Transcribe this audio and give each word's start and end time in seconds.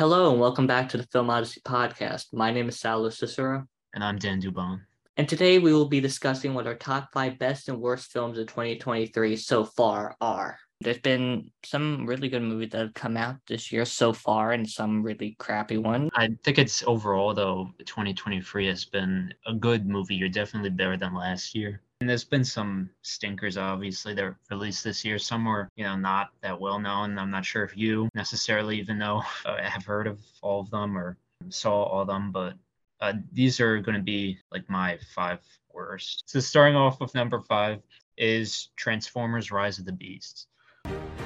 Hello 0.00 0.30
and 0.30 0.38
welcome 0.38 0.68
back 0.68 0.88
to 0.90 0.96
the 0.96 1.08
Film 1.08 1.28
Odyssey 1.28 1.60
podcast. 1.62 2.26
My 2.32 2.52
name 2.52 2.68
is 2.68 2.78
Sal 2.78 3.10
Cicero. 3.10 3.66
And 3.94 4.04
I'm 4.04 4.16
Dan 4.16 4.40
Dubon. 4.40 4.82
And 5.16 5.28
today 5.28 5.58
we 5.58 5.72
will 5.72 5.88
be 5.88 6.00
discussing 6.00 6.54
what 6.54 6.68
our 6.68 6.76
top 6.76 7.08
five 7.12 7.36
best 7.40 7.68
and 7.68 7.80
worst 7.80 8.12
films 8.12 8.38
of 8.38 8.46
2023 8.46 9.34
so 9.34 9.64
far 9.64 10.14
are. 10.20 10.56
There's 10.80 11.00
been 11.00 11.50
some 11.64 12.06
really 12.06 12.28
good 12.28 12.42
movies 12.42 12.70
that 12.70 12.78
have 12.78 12.94
come 12.94 13.16
out 13.16 13.38
this 13.48 13.72
year 13.72 13.84
so 13.84 14.12
far 14.12 14.52
and 14.52 14.70
some 14.70 15.02
really 15.02 15.34
crappy 15.40 15.78
ones. 15.78 16.10
I 16.14 16.28
think 16.44 16.58
it's 16.58 16.84
overall, 16.86 17.34
though, 17.34 17.68
2023 17.80 18.68
has 18.68 18.84
been 18.84 19.34
a 19.48 19.52
good 19.54 19.84
movie 19.84 20.14
You're 20.14 20.28
definitely 20.28 20.70
better 20.70 20.96
than 20.96 21.12
last 21.12 21.56
year. 21.56 21.82
And 22.00 22.08
there's 22.08 22.24
been 22.24 22.44
some 22.44 22.90
stinkers, 23.02 23.56
obviously, 23.56 24.14
that 24.14 24.36
released 24.50 24.84
this 24.84 25.04
year. 25.04 25.18
Some 25.18 25.44
were, 25.44 25.68
you 25.74 25.82
know, 25.82 25.96
not 25.96 26.28
that 26.42 26.60
well 26.60 26.78
known. 26.78 27.18
I'm 27.18 27.32
not 27.32 27.44
sure 27.44 27.64
if 27.64 27.76
you 27.76 28.08
necessarily 28.14 28.78
even 28.78 28.98
know, 28.98 29.24
uh, 29.44 29.56
have 29.60 29.84
heard 29.84 30.06
of 30.06 30.20
all 30.40 30.60
of 30.60 30.70
them 30.70 30.96
or 30.96 31.16
saw 31.48 31.82
all 31.82 32.02
of 32.02 32.06
them, 32.06 32.30
but 32.30 32.54
uh, 33.00 33.14
these 33.32 33.58
are 33.60 33.80
going 33.80 33.96
to 33.96 34.02
be 34.02 34.38
like 34.52 34.68
my 34.70 34.96
five 35.12 35.40
worst. 35.74 36.22
So 36.26 36.38
starting 36.38 36.76
off 36.76 37.00
with 37.00 37.16
number 37.16 37.40
five 37.40 37.82
is 38.16 38.68
Transformers: 38.76 39.50
Rise 39.50 39.80
of 39.80 39.84
the 39.84 39.92
Beasts. 39.92 40.46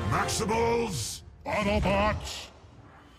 Maximals, 0.09 1.23
Autobots, 1.45 2.47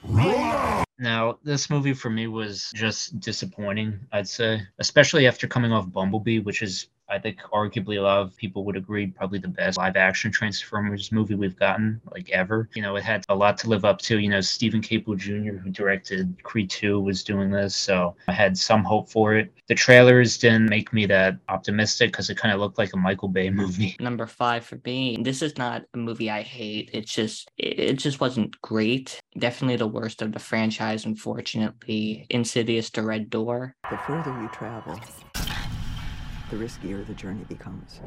roll 0.03 0.35
out! 0.37 0.85
Now, 0.99 1.37
this 1.43 1.69
movie 1.69 1.93
for 1.93 2.09
me 2.09 2.27
was 2.27 2.71
just 2.73 3.19
disappointing, 3.19 3.99
I'd 4.11 4.27
say, 4.27 4.61
especially 4.79 5.27
after 5.27 5.47
coming 5.47 5.71
off 5.71 5.91
Bumblebee, 5.91 6.39
which 6.39 6.61
is 6.61 6.87
I 7.13 7.19
think 7.19 7.39
arguably 7.53 7.99
a 7.99 8.01
lot 8.01 8.21
of 8.21 8.35
people 8.35 8.65
would 8.65 8.75
agree 8.75 9.05
probably 9.05 9.37
the 9.37 9.47
best 9.47 9.77
live 9.77 9.95
action 9.95 10.31
Transformers 10.31 11.11
movie 11.11 11.35
we've 11.35 11.57
gotten 11.57 12.01
like 12.11 12.31
ever. 12.31 12.69
You 12.73 12.81
know, 12.81 12.95
it 12.95 13.03
had 13.03 13.23
a 13.29 13.35
lot 13.35 13.59
to 13.59 13.69
live 13.69 13.85
up 13.85 13.99
to. 13.99 14.17
You 14.17 14.29
know, 14.29 14.41
Steven 14.41 14.81
Caple 14.81 15.15
Jr., 15.15 15.57
who 15.57 15.69
directed 15.69 16.35
Creed 16.41 16.71
2, 16.71 16.99
was 16.99 17.23
doing 17.23 17.51
this, 17.51 17.75
so 17.75 18.15
I 18.27 18.33
had 18.33 18.57
some 18.57 18.83
hope 18.83 19.09
for 19.09 19.35
it. 19.35 19.53
The 19.67 19.75
trailers 19.75 20.39
didn't 20.39 20.69
make 20.69 20.91
me 20.91 21.05
that 21.05 21.37
optimistic 21.49 22.11
because 22.11 22.31
it 22.31 22.37
kind 22.37 22.53
of 22.53 22.59
looked 22.59 22.79
like 22.79 22.93
a 22.93 22.97
Michael 22.97 23.27
Bay 23.27 23.49
movie. 23.51 23.95
Number 23.99 24.25
five 24.25 24.65
for 24.65 24.79
me. 24.83 25.17
This 25.21 25.43
is 25.43 25.55
not 25.55 25.83
a 25.93 25.97
movie 25.97 26.31
I 26.31 26.41
hate. 26.41 26.89
It's 26.93 27.13
just 27.13 27.47
it 27.57 27.93
just 27.95 28.19
wasn't 28.19 28.59
great. 28.61 29.21
Definitely 29.37 29.75
the 29.75 29.87
worst 29.87 30.23
of 30.23 30.31
the 30.31 30.39
franchise, 30.39 31.05
unfortunately. 31.05 32.25
Insidious: 32.31 32.89
The 32.89 33.03
Red 33.03 33.29
Door. 33.29 33.75
The 33.91 33.97
further 33.97 34.31
you 34.41 34.49
travel 34.49 34.99
the 36.49 36.57
riskier 36.57 37.05
the 37.05 37.13
journey 37.13 37.43
becomes. 37.45 37.99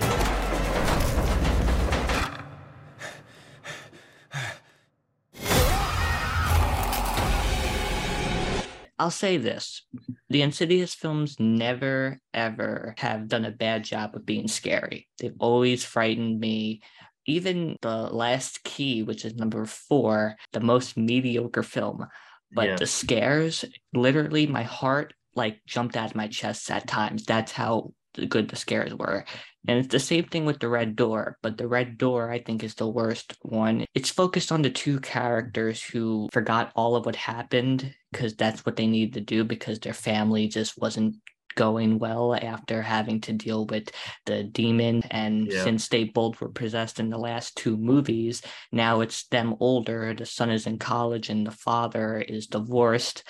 I'll 8.98 9.10
say 9.10 9.36
this 9.36 9.82
the 10.30 10.42
Insidious 10.42 10.94
films 10.94 11.36
never, 11.38 12.18
ever 12.32 12.94
have 12.98 13.28
done 13.28 13.44
a 13.44 13.50
bad 13.50 13.84
job 13.84 14.14
of 14.14 14.26
being 14.26 14.48
scary. 14.48 15.08
They've 15.18 15.36
always 15.38 15.84
frightened 15.84 16.40
me. 16.40 16.82
Even 17.26 17.76
the 17.82 18.08
last 18.12 18.62
key, 18.62 19.02
which 19.02 19.24
is 19.24 19.34
number 19.34 19.64
four, 19.66 20.36
the 20.52 20.60
most 20.60 20.96
mediocre 20.96 21.64
film. 21.64 22.06
But 22.52 22.68
yeah. 22.68 22.76
the 22.76 22.86
scares, 22.86 23.64
literally, 23.92 24.46
my 24.46 24.62
heart 24.62 25.12
like 25.34 25.60
jumped 25.66 25.96
out 25.96 26.10
of 26.10 26.16
my 26.16 26.28
chest 26.28 26.70
at 26.70 26.86
times. 26.86 27.24
That's 27.24 27.52
how 27.52 27.92
good 28.26 28.48
the 28.48 28.56
scares 28.56 28.94
were. 28.94 29.24
And 29.68 29.78
it's 29.78 29.88
the 29.88 29.98
same 29.98 30.24
thing 30.24 30.44
with 30.44 30.60
the 30.60 30.68
Red 30.68 30.94
Door, 30.94 31.38
but 31.42 31.58
the 31.58 31.66
Red 31.66 31.98
Door, 31.98 32.30
I 32.30 32.38
think, 32.38 32.62
is 32.62 32.76
the 32.76 32.88
worst 32.88 33.34
one. 33.42 33.84
It's 33.94 34.10
focused 34.10 34.52
on 34.52 34.62
the 34.62 34.70
two 34.70 35.00
characters 35.00 35.82
who 35.82 36.28
forgot 36.32 36.72
all 36.76 36.94
of 36.94 37.04
what 37.04 37.16
happened 37.16 37.92
because 38.12 38.36
that's 38.36 38.64
what 38.64 38.76
they 38.76 38.86
needed 38.86 39.14
to 39.14 39.20
do 39.20 39.44
because 39.44 39.80
their 39.80 39.92
family 39.92 40.46
just 40.46 40.78
wasn't 40.78 41.16
going 41.56 41.98
well 41.98 42.34
after 42.34 42.82
having 42.82 43.20
to 43.22 43.32
deal 43.32 43.66
with 43.66 43.90
the 44.26 44.44
demon. 44.44 45.02
And 45.10 45.50
yeah. 45.50 45.64
since 45.64 45.88
they 45.88 46.04
both 46.04 46.40
were 46.40 46.50
possessed 46.50 47.00
in 47.00 47.10
the 47.10 47.18
last 47.18 47.56
two 47.56 47.76
movies, 47.76 48.42
now 48.70 49.00
it's 49.00 49.26
them 49.28 49.56
older. 49.58 50.14
The 50.14 50.26
son 50.26 50.50
is 50.50 50.66
in 50.66 50.78
college 50.78 51.28
and 51.28 51.44
the 51.44 51.50
father 51.50 52.18
is 52.18 52.46
divorced 52.46 53.24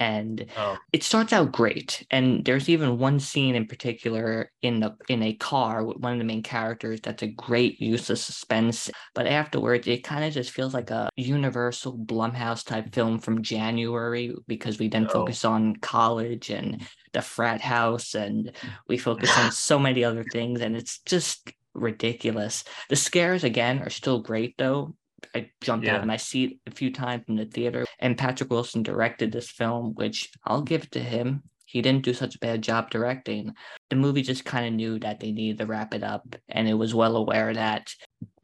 and 0.00 0.46
oh. 0.56 0.78
it 0.92 1.04
starts 1.04 1.32
out 1.32 1.52
great 1.52 2.04
and 2.10 2.44
there's 2.46 2.70
even 2.70 2.98
one 2.98 3.20
scene 3.20 3.54
in 3.54 3.66
particular 3.66 4.50
in 4.62 4.80
the 4.80 4.96
in 5.08 5.22
a 5.22 5.34
car 5.34 5.84
with 5.84 5.98
one 5.98 6.14
of 6.14 6.18
the 6.18 6.24
main 6.24 6.42
characters 6.42 7.00
that's 7.02 7.22
a 7.22 7.28
great 7.28 7.78
use 7.80 8.08
of 8.08 8.18
suspense 8.18 8.90
but 9.14 9.26
afterwards 9.26 9.86
it 9.86 10.02
kind 10.02 10.24
of 10.24 10.32
just 10.32 10.50
feels 10.50 10.72
like 10.72 10.90
a 10.90 11.10
universal 11.16 11.96
blumhouse 11.96 12.64
type 12.64 12.92
film 12.94 13.18
from 13.18 13.42
january 13.42 14.34
because 14.48 14.78
we 14.78 14.88
then 14.88 15.06
oh. 15.06 15.12
focus 15.12 15.44
on 15.44 15.76
college 15.76 16.48
and 16.48 16.82
the 17.12 17.20
frat 17.20 17.60
house 17.60 18.14
and 18.14 18.52
we 18.88 18.96
focus 18.96 19.36
on 19.36 19.52
so 19.52 19.78
many 19.78 20.02
other 20.02 20.24
things 20.32 20.62
and 20.62 20.74
it's 20.74 21.00
just 21.00 21.52
ridiculous 21.74 22.64
the 22.88 22.96
scares 22.96 23.44
again 23.44 23.80
are 23.80 23.90
still 23.90 24.20
great 24.20 24.56
though 24.58 24.94
I 25.34 25.50
jumped 25.60 25.86
yeah. 25.86 25.94
out 25.94 26.00
of 26.00 26.06
my 26.06 26.16
seat 26.16 26.60
a 26.66 26.70
few 26.70 26.92
times 26.92 27.24
in 27.28 27.36
the 27.36 27.46
theater. 27.46 27.86
And 27.98 28.18
Patrick 28.18 28.50
Wilson 28.50 28.82
directed 28.82 29.32
this 29.32 29.50
film, 29.50 29.94
which 29.94 30.30
I'll 30.44 30.62
give 30.62 30.90
to 30.90 31.00
him. 31.00 31.42
He 31.64 31.82
didn't 31.82 32.04
do 32.04 32.14
such 32.14 32.34
a 32.34 32.40
bad 32.40 32.62
job 32.62 32.90
directing. 32.90 33.54
The 33.90 33.96
movie 33.96 34.22
just 34.22 34.44
kind 34.44 34.66
of 34.66 34.72
knew 34.72 34.98
that 35.00 35.20
they 35.20 35.30
needed 35.30 35.58
to 35.58 35.66
wrap 35.66 35.94
it 35.94 36.02
up, 36.02 36.34
and 36.48 36.68
it 36.68 36.74
was 36.74 36.94
well 36.94 37.16
aware 37.16 37.54
that. 37.54 37.94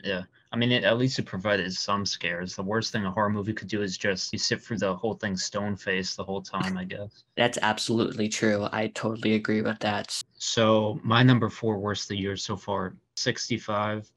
Yeah. 0.04 0.22
I 0.52 0.56
mean, 0.56 0.70
it, 0.70 0.84
at 0.84 0.96
least 0.96 1.18
it 1.18 1.26
provided 1.26 1.72
some 1.72 2.06
scares. 2.06 2.54
The 2.54 2.62
worst 2.62 2.92
thing 2.92 3.04
a 3.04 3.10
horror 3.10 3.30
movie 3.30 3.52
could 3.52 3.68
do 3.68 3.82
is 3.82 3.98
just 3.98 4.32
you 4.32 4.38
sit 4.38 4.62
through 4.62 4.78
the 4.78 4.94
whole 4.94 5.14
thing 5.14 5.36
stone 5.36 5.76
faced 5.76 6.16
the 6.16 6.24
whole 6.24 6.40
time, 6.40 6.78
I 6.78 6.84
guess. 6.84 7.24
That's 7.36 7.58
absolutely 7.60 8.28
true. 8.28 8.68
I 8.72 8.86
totally 8.94 9.34
agree 9.34 9.60
with 9.60 9.80
that. 9.80 10.18
So, 10.38 11.00
my 11.02 11.22
number 11.22 11.50
four 11.50 11.78
worst 11.78 12.04
of 12.04 12.08
the 12.10 12.18
year 12.18 12.36
so 12.36 12.56
far 12.56 12.94
65. 13.16 14.10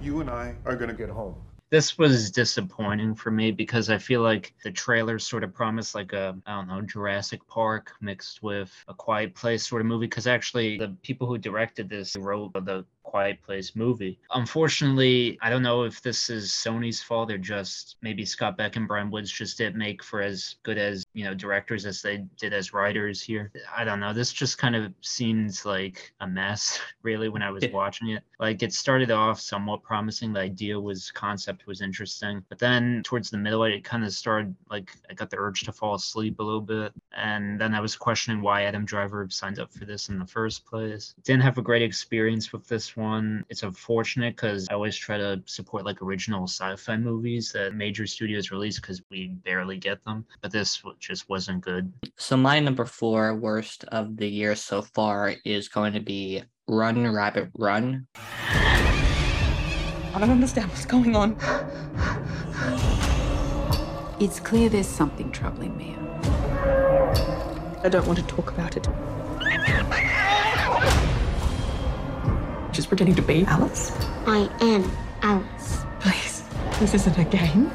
You 0.00 0.20
and 0.20 0.30
I 0.30 0.54
are 0.64 0.76
going 0.76 0.90
to 0.90 0.96
get 0.96 1.10
home. 1.10 1.34
This 1.70 1.96
was 1.96 2.32
disappointing 2.32 3.14
for 3.14 3.30
me 3.30 3.52
because 3.52 3.90
I 3.90 3.98
feel 3.98 4.22
like 4.22 4.54
the 4.64 4.72
trailer 4.72 5.20
sort 5.20 5.44
of 5.44 5.54
promised 5.54 5.94
like 5.94 6.12
a 6.12 6.36
I 6.44 6.56
don't 6.56 6.66
know 6.66 6.82
Jurassic 6.82 7.46
Park 7.46 7.92
mixed 8.00 8.42
with 8.42 8.72
a 8.88 8.94
Quiet 8.94 9.36
Place 9.36 9.68
sort 9.68 9.80
of 9.80 9.86
movie 9.86 10.06
because 10.06 10.26
actually 10.26 10.78
the 10.78 10.96
people 11.02 11.28
who 11.28 11.38
directed 11.38 11.88
this 11.88 12.16
wrote 12.16 12.52
the 12.54 12.84
Quiet 13.02 13.42
Place 13.42 13.74
movie. 13.74 14.18
Unfortunately, 14.32 15.38
I 15.42 15.50
don't 15.50 15.62
know 15.62 15.82
if 15.82 16.00
this 16.00 16.30
is 16.30 16.50
Sony's 16.50 17.02
fault 17.02 17.30
or 17.30 17.38
just 17.38 17.96
maybe 18.02 18.24
Scott 18.24 18.56
Beck 18.56 18.76
and 18.76 18.86
Bryan 18.86 19.10
Woods 19.10 19.32
just 19.32 19.58
didn't 19.58 19.76
make 19.78 20.02
for 20.02 20.20
as 20.20 20.56
good 20.62 20.78
as, 20.78 21.04
you 21.12 21.24
know, 21.24 21.34
directors 21.34 21.86
as 21.86 22.02
they 22.02 22.24
did 22.38 22.52
as 22.52 22.72
writers 22.72 23.20
here. 23.20 23.50
I 23.76 23.84
don't 23.84 24.00
know. 24.00 24.12
This 24.12 24.32
just 24.32 24.58
kind 24.58 24.76
of 24.76 24.92
seems 25.00 25.64
like 25.64 26.12
a 26.20 26.26
mess, 26.26 26.78
really, 27.02 27.28
when 27.28 27.42
I 27.42 27.50
was 27.50 27.64
watching 27.72 28.10
it. 28.10 28.22
Like 28.38 28.62
it 28.62 28.72
started 28.72 29.10
off 29.10 29.40
somewhat 29.40 29.82
promising. 29.82 30.32
The 30.32 30.40
idea 30.40 30.78
was 30.78 31.10
concept 31.10 31.66
was 31.66 31.80
interesting. 31.80 32.44
But 32.48 32.58
then 32.58 33.02
towards 33.04 33.30
the 33.30 33.38
middle, 33.38 33.64
it 33.64 33.82
kind 33.82 34.04
of 34.04 34.12
started 34.12 34.54
like 34.70 34.92
I 35.08 35.14
got 35.14 35.30
the 35.30 35.38
urge 35.38 35.62
to 35.62 35.72
fall 35.72 35.94
asleep 35.94 36.38
a 36.38 36.42
little 36.42 36.60
bit. 36.60 36.92
And 37.16 37.60
then 37.60 37.74
I 37.74 37.80
was 37.80 37.96
questioning 37.96 38.40
why 38.40 38.62
Adam 38.62 38.84
Driver 38.84 39.26
signed 39.30 39.58
up 39.58 39.72
for 39.72 39.84
this 39.84 40.08
in 40.08 40.18
the 40.18 40.26
first 40.26 40.64
place. 40.64 41.14
Didn't 41.24 41.42
have 41.42 41.58
a 41.58 41.62
great 41.62 41.82
experience 41.82 42.52
with 42.52 42.68
this 42.68 42.89
one. 42.96 43.44
It's 43.48 43.62
unfortunate 43.62 44.36
because 44.36 44.68
I 44.70 44.74
always 44.74 44.96
try 44.96 45.16
to 45.16 45.42
support 45.46 45.84
like 45.84 46.02
original 46.02 46.44
sci-fi 46.44 46.96
movies 46.96 47.52
that 47.52 47.74
major 47.74 48.06
studios 48.06 48.50
release 48.50 48.80
because 48.80 49.02
we 49.10 49.28
barely 49.44 49.76
get 49.76 50.04
them. 50.04 50.24
But 50.40 50.52
this 50.52 50.82
just 50.98 51.28
wasn't 51.28 51.62
good. 51.62 51.92
So 52.16 52.36
my 52.36 52.60
number 52.60 52.84
four 52.84 53.34
worst 53.34 53.84
of 53.84 54.16
the 54.16 54.28
year 54.28 54.54
so 54.54 54.82
far 54.82 55.34
is 55.44 55.68
going 55.68 55.92
to 55.94 56.00
be 56.00 56.42
Run 56.68 57.06
Rabbit 57.12 57.50
Run. 57.54 58.06
I 60.12 60.18
don't 60.18 60.30
understand 60.30 60.68
what's 60.68 60.86
going 60.86 61.16
on. 61.16 61.36
It's 64.20 64.38
clear 64.38 64.68
there's 64.68 64.86
something 64.86 65.32
troubling 65.32 65.76
Mia. 65.76 65.96
I 67.82 67.88
don't 67.88 68.06
want 68.06 68.18
to 68.18 68.24
talk 68.26 68.50
about 68.50 68.76
it. 68.76 68.86
She's 72.72 72.86
pretending 72.86 73.16
to 73.16 73.22
be 73.22 73.44
Alice? 73.46 73.90
I 74.26 74.48
am 74.60 74.90
Alice. 75.22 75.84
Please, 76.00 76.44
this 76.78 76.94
isn't 76.94 77.18
a 77.18 77.24
game. 77.24 77.70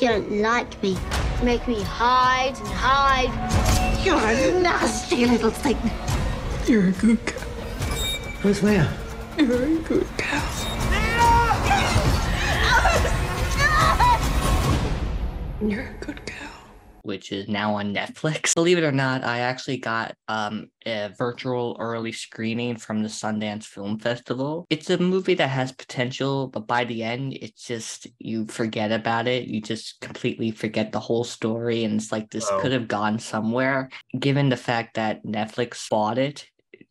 You 0.00 0.08
don't 0.08 0.30
like 0.32 0.82
me. 0.82 0.90
You 0.92 1.44
make 1.44 1.68
me 1.68 1.82
hide 1.82 2.56
and 2.56 2.68
hide. 2.68 4.04
You're 4.04 4.16
a 4.16 4.60
nasty 4.62 5.26
little 5.26 5.50
thing. 5.50 5.76
You're 6.66 6.88
a 6.88 6.92
good 6.92 7.24
girl. 7.26 7.40
Who's 8.40 8.62
Leah? 8.62 8.92
You're 9.36 9.64
a 9.64 9.76
good 9.80 10.06
girl. 10.16 10.42
You're 15.60 15.82
a 15.82 15.92
good 16.00 16.24
girl. 16.24 16.27
Which 17.02 17.32
is 17.32 17.48
now 17.48 17.74
on 17.74 17.94
Netflix. 17.94 18.54
Believe 18.56 18.78
it 18.78 18.84
or 18.84 18.92
not, 18.92 19.24
I 19.24 19.40
actually 19.40 19.78
got 19.78 20.14
um, 20.28 20.68
a 20.86 21.10
virtual 21.16 21.76
early 21.80 22.12
screening 22.12 22.76
from 22.76 23.02
the 23.02 23.08
Sundance 23.08 23.64
Film 23.64 23.98
Festival. 23.98 24.66
It's 24.70 24.90
a 24.90 24.98
movie 24.98 25.34
that 25.34 25.48
has 25.48 25.72
potential, 25.72 26.48
but 26.48 26.66
by 26.66 26.84
the 26.84 27.02
end, 27.02 27.34
it's 27.34 27.66
just 27.66 28.06
you 28.18 28.46
forget 28.46 28.92
about 28.92 29.26
it. 29.26 29.48
You 29.48 29.60
just 29.60 30.00
completely 30.00 30.50
forget 30.50 30.92
the 30.92 31.00
whole 31.00 31.24
story. 31.24 31.84
And 31.84 31.94
it's 31.94 32.12
like 32.12 32.30
this 32.30 32.50
could 32.60 32.72
have 32.72 32.88
gone 32.88 33.18
somewhere. 33.18 33.90
Given 34.18 34.48
the 34.48 34.56
fact 34.56 34.94
that 34.94 35.24
Netflix 35.24 35.88
bought 35.88 36.18
it 36.18 36.46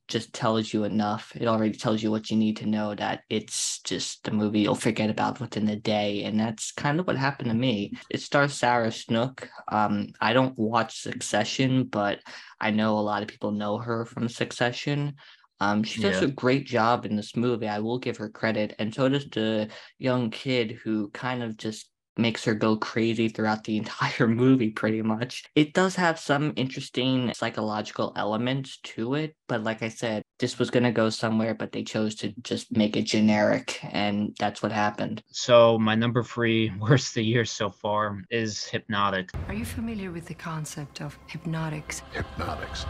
just 0.07 0.33
tells 0.33 0.73
you 0.73 0.83
enough. 0.83 1.31
It 1.35 1.47
already 1.47 1.77
tells 1.77 2.01
you 2.01 2.11
what 2.11 2.29
you 2.29 2.37
need 2.37 2.57
to 2.57 2.65
know 2.65 2.95
that 2.95 3.21
it's 3.29 3.81
just 3.81 4.23
the 4.23 4.31
movie 4.31 4.61
you'll 4.61 4.75
forget 4.75 5.09
about 5.09 5.39
within 5.39 5.67
a 5.69 5.75
day. 5.75 6.23
And 6.23 6.39
that's 6.39 6.71
kind 6.71 6.99
of 6.99 7.07
what 7.07 7.17
happened 7.17 7.49
to 7.49 7.55
me. 7.55 7.93
It 8.09 8.21
stars 8.21 8.53
Sarah 8.53 8.91
Snook. 8.91 9.49
Um, 9.71 10.09
I 10.21 10.33
don't 10.33 10.57
watch 10.57 11.01
Succession, 11.01 11.85
but 11.85 12.19
I 12.59 12.71
know 12.71 12.97
a 12.97 13.01
lot 13.01 13.21
of 13.21 13.27
people 13.27 13.51
know 13.51 13.77
her 13.77 14.05
from 14.05 14.29
Succession. 14.29 15.15
Um, 15.59 15.83
she 15.83 16.01
does 16.01 16.21
Yeah. 16.21 16.27
a 16.27 16.31
great 16.31 16.65
job 16.67 17.05
in 17.05 17.15
this 17.15 17.35
movie. 17.35 17.67
I 17.67 17.79
will 17.79 17.99
give 17.99 18.17
her 18.17 18.29
credit. 18.29 18.75
And 18.79 18.93
so 18.93 19.09
does 19.09 19.27
the 19.29 19.69
young 19.97 20.29
kid 20.29 20.79
who 20.83 21.09
kind 21.09 21.41
of 21.43 21.57
just 21.57 21.89
makes 22.17 22.43
her 22.45 22.53
go 22.53 22.77
crazy 22.77 23.27
throughout 23.29 23.63
the 23.63 23.77
entire 23.83 24.27
movie, 24.27 24.69
pretty 24.69 25.01
much. 25.01 25.43
It 25.55 25.73
does 25.73 25.95
have 25.95 26.19
some 26.19 26.53
interesting 26.55 27.33
psychological 27.33 28.13
elements 28.15 28.77
to 28.83 29.15
it, 29.15 29.35
but 29.47 29.63
like 29.63 29.83
I 29.83 29.89
said, 29.89 30.23
this 30.39 30.59
was 30.59 30.69
going 30.69 30.83
to 30.83 30.91
go 30.91 31.09
somewhere, 31.09 31.55
but 31.55 31.71
they 31.71 31.83
chose 31.83 32.15
to 32.15 32.33
just 32.43 32.75
make 32.75 32.95
it 32.95 33.03
generic, 33.03 33.79
and 33.83 34.35
that's 34.39 34.61
what 34.61 34.71
happened. 34.71 35.23
So 35.31 35.79
my 35.79 35.95
number 35.95 36.23
three 36.23 36.71
worst 36.79 37.09
of 37.09 37.13
the 37.15 37.25
year 37.25 37.45
so 37.45 37.69
far 37.69 38.21
is 38.29 38.65
Hypnotic. 38.65 39.31
Are 39.47 39.53
you 39.53 39.65
familiar 39.65 40.11
with 40.11 40.27
the 40.27 40.33
concept 40.33 41.01
of 41.01 41.17
hypnotics? 41.27 42.01
Hypnotics. 42.11 42.85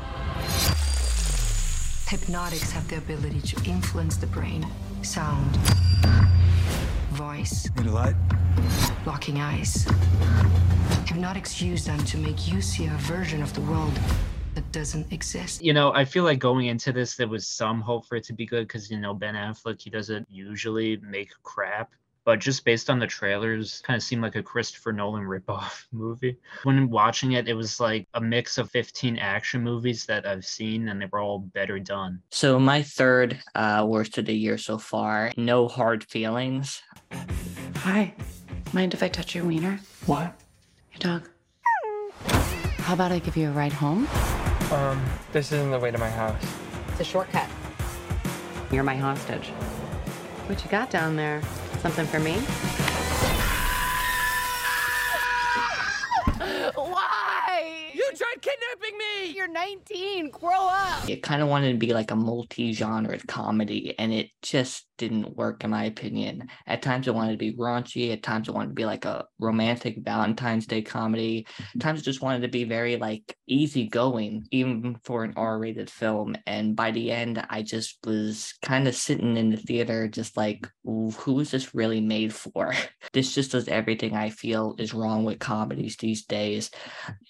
Hypnotics 2.07 2.71
have 2.71 2.87
the 2.87 2.97
ability 2.97 3.41
to 3.41 3.69
influence 3.69 4.15
the 4.15 4.27
brain, 4.27 4.65
sound, 5.01 5.57
voice, 7.11 7.69
Need 7.75 7.87
a 7.87 7.91
light? 7.91 8.15
Locking 9.07 9.39
eyes. 9.39 9.87
Hypnotics 11.05 11.61
use 11.61 11.85
them 11.85 11.97
to 11.99 12.17
make 12.17 12.51
you 12.51 12.61
see 12.61 12.87
a 12.87 12.97
version 13.07 13.41
of 13.41 13.53
the 13.53 13.61
world 13.61 13.97
that 14.53 14.69
doesn't 14.73 15.13
exist. 15.13 15.63
You 15.63 15.71
know, 15.71 15.93
I 15.93 16.03
feel 16.03 16.25
like 16.25 16.39
going 16.39 16.65
into 16.67 16.91
this, 16.91 17.15
there 17.15 17.29
was 17.29 17.47
some 17.47 17.79
hope 17.79 18.05
for 18.05 18.17
it 18.17 18.25
to 18.25 18.33
be 18.33 18.45
good 18.45 18.67
because, 18.67 18.91
you 18.91 18.99
know, 18.99 19.13
Ben 19.13 19.33
Affleck, 19.33 19.81
he 19.81 19.89
doesn't 19.89 20.27
usually 20.29 20.97
make 20.97 21.29
crap. 21.41 21.91
But 22.25 22.39
just 22.39 22.65
based 22.65 22.89
on 22.89 22.99
the 22.99 23.07
trailers, 23.07 23.81
kind 23.85 23.95
of 23.95 24.03
seemed 24.03 24.23
like 24.23 24.35
a 24.35 24.43
Christopher 24.43 24.91
Nolan 24.91 25.23
ripoff 25.23 25.85
movie. 25.93 26.35
When 26.63 26.89
watching 26.89 27.31
it, 27.31 27.47
it 27.47 27.53
was 27.53 27.79
like 27.79 28.09
a 28.13 28.19
mix 28.19 28.57
of 28.57 28.69
15 28.71 29.17
action 29.19 29.63
movies 29.63 30.05
that 30.07 30.27
I've 30.27 30.43
seen, 30.43 30.89
and 30.89 31.01
they 31.01 31.05
were 31.09 31.21
all 31.21 31.39
better 31.39 31.79
done. 31.79 32.21
So, 32.31 32.59
my 32.59 32.81
third 32.81 33.39
uh, 33.55 33.85
worst 33.87 34.17
of 34.17 34.25
the 34.25 34.35
year 34.35 34.57
so 34.57 34.77
far, 34.77 35.31
No 35.37 35.69
Hard 35.69 36.03
Feelings. 36.03 36.81
Hi. 37.77 38.13
Mind 38.73 38.93
if 38.93 39.01
I 39.01 39.07
touch 39.07 39.33
your 39.33 39.45
wiener? 39.45 39.79
What? 40.05 40.33
Your 40.93 40.99
dog. 40.99 41.29
How 42.79 42.93
about 42.93 43.11
I 43.11 43.19
give 43.19 43.37
you 43.37 43.49
a 43.49 43.51
ride 43.51 43.73
home? 43.73 44.07
Um, 44.71 45.03
this 45.31 45.51
isn't 45.51 45.71
the 45.71 45.79
way 45.79 45.91
to 45.91 45.97
my 45.97 46.09
house. 46.09 46.41
It's 46.91 47.01
a 47.01 47.03
shortcut. 47.03 47.49
You're 48.71 48.83
my 48.83 48.95
hostage. 48.95 49.47
What 50.47 50.63
you 50.63 50.69
got 50.69 50.89
down 50.89 51.15
there? 51.15 51.41
Something 51.79 52.05
for 52.05 52.19
me? 52.19 52.37
19. 59.57 60.29
Grow 60.29 60.51
up. 60.51 61.09
It 61.09 61.23
kind 61.23 61.41
of 61.41 61.47
wanted 61.47 61.71
to 61.71 61.79
be 61.79 61.91
like 61.91 62.11
a 62.11 62.15
multi 62.15 62.73
genre 62.73 63.17
comedy, 63.27 63.95
and 63.97 64.13
it 64.13 64.29
just 64.43 64.87
didn't 64.97 65.35
work, 65.35 65.63
in 65.63 65.71
my 65.71 65.85
opinion. 65.85 66.47
At 66.67 66.81
times, 66.83 67.07
it 67.07 67.15
wanted 67.15 67.31
to 67.31 67.37
be 67.37 67.53
raunchy. 67.53 68.11
At 68.13 68.21
times, 68.21 68.47
it 68.47 68.53
wanted 68.53 68.69
to 68.69 68.73
be 68.75 68.85
like 68.85 69.05
a 69.05 69.25
romantic 69.39 69.97
Valentine's 69.99 70.67
Day 70.67 70.83
comedy. 70.83 71.47
At 71.73 71.81
times, 71.81 72.01
it 72.01 72.05
just 72.05 72.21
wanted 72.21 72.41
to 72.41 72.49
be 72.49 72.65
very 72.65 72.97
like 72.97 73.35
easygoing, 73.47 74.47
even 74.51 74.97
for 75.03 75.23
an 75.23 75.33
R 75.35 75.57
rated 75.57 75.89
film. 75.89 76.35
And 76.45 76.75
by 76.75 76.91
the 76.91 77.11
end, 77.11 77.43
I 77.49 77.63
just 77.63 77.97
was 78.05 78.53
kind 78.61 78.87
of 78.87 78.95
sitting 78.95 79.37
in 79.37 79.49
the 79.49 79.57
theater, 79.57 80.07
just 80.07 80.37
like, 80.37 80.67
who 80.83 81.39
is 81.39 81.49
this 81.49 81.73
really 81.73 82.01
made 82.01 82.33
for? 82.33 82.73
this 83.13 83.33
just 83.33 83.53
does 83.53 83.67
everything 83.67 84.15
I 84.15 84.29
feel 84.29 84.75
is 84.77 84.93
wrong 84.93 85.23
with 85.23 85.39
comedies 85.39 85.97
these 85.97 86.25
days. 86.25 86.69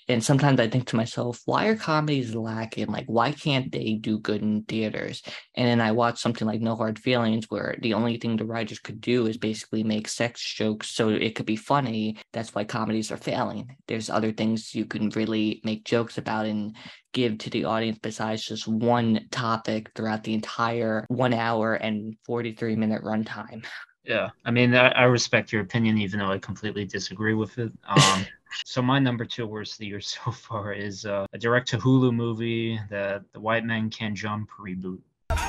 And 0.09 0.23
sometimes 0.23 0.59
I 0.59 0.67
think 0.69 0.87
to 0.87 0.95
myself, 0.95 1.41
why 1.45 1.67
are 1.67 1.75
comedies 1.75 2.16
lacking? 2.35 2.87
Like, 2.87 3.05
why 3.07 3.31
can't 3.31 3.71
they 3.71 3.93
do 3.93 4.19
good 4.19 4.41
in 4.41 4.63
theaters? 4.63 5.21
And 5.55 5.67
then 5.67 5.81
I 5.81 5.91
watch 5.91 6.19
something 6.19 6.47
like 6.47 6.61
No 6.61 6.75
Hard 6.75 6.99
Feelings, 6.99 7.45
where 7.49 7.75
the 7.81 7.93
only 7.93 8.17
thing 8.17 8.37
the 8.37 8.45
writers 8.45 8.79
could 8.79 9.01
do 9.01 9.27
is 9.27 9.37
basically 9.37 9.83
make 9.83 10.07
sex 10.07 10.41
jokes 10.41 10.89
so 10.89 11.09
it 11.09 11.35
could 11.35 11.45
be 11.45 11.55
funny. 11.55 12.17
That's 12.33 12.53
why 12.53 12.63
comedies 12.63 13.11
are 13.11 13.17
failing. 13.17 13.75
There's 13.87 14.09
other 14.09 14.31
things 14.31 14.73
you 14.73 14.85
can 14.85 15.09
really 15.09 15.61
make 15.63 15.85
jokes 15.85 16.17
about 16.17 16.45
and 16.45 16.75
give 17.13 17.37
to 17.39 17.49
the 17.49 17.65
audience 17.65 17.99
besides 18.01 18.45
just 18.45 18.67
one 18.67 19.27
topic 19.31 19.91
throughout 19.95 20.23
the 20.23 20.33
entire 20.33 21.05
one 21.07 21.33
hour 21.33 21.73
and 21.73 22.15
43 22.25 22.75
minute 22.75 23.03
runtime. 23.03 23.65
Yeah, 24.03 24.29
I 24.45 24.51
mean, 24.51 24.73
I, 24.73 24.87
I 24.89 25.03
respect 25.03 25.51
your 25.51 25.61
opinion, 25.61 25.97
even 25.97 26.19
though 26.19 26.31
I 26.31 26.37
completely 26.37 26.85
disagree 26.85 27.33
with 27.33 27.57
it. 27.57 27.71
Um, 27.87 28.25
so 28.65 28.81
my 28.81 28.99
number 28.99 29.25
two 29.25 29.45
worst 29.47 29.73
of 29.73 29.79
the 29.79 29.87
year 29.87 30.01
so 30.01 30.31
far 30.31 30.73
is 30.73 31.05
uh, 31.05 31.25
a 31.33 31.37
direct 31.37 31.67
to 31.69 31.77
Hulu 31.77 32.13
movie, 32.13 32.79
the 32.89 33.23
the 33.33 33.39
White 33.39 33.65
Man 33.65 33.89
Can't 33.89 34.15
Jump 34.15 34.49
reboot. 34.59 34.99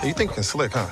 You 0.05 0.13
thinking 0.13 0.43
slick, 0.43 0.73
huh? 0.75 0.89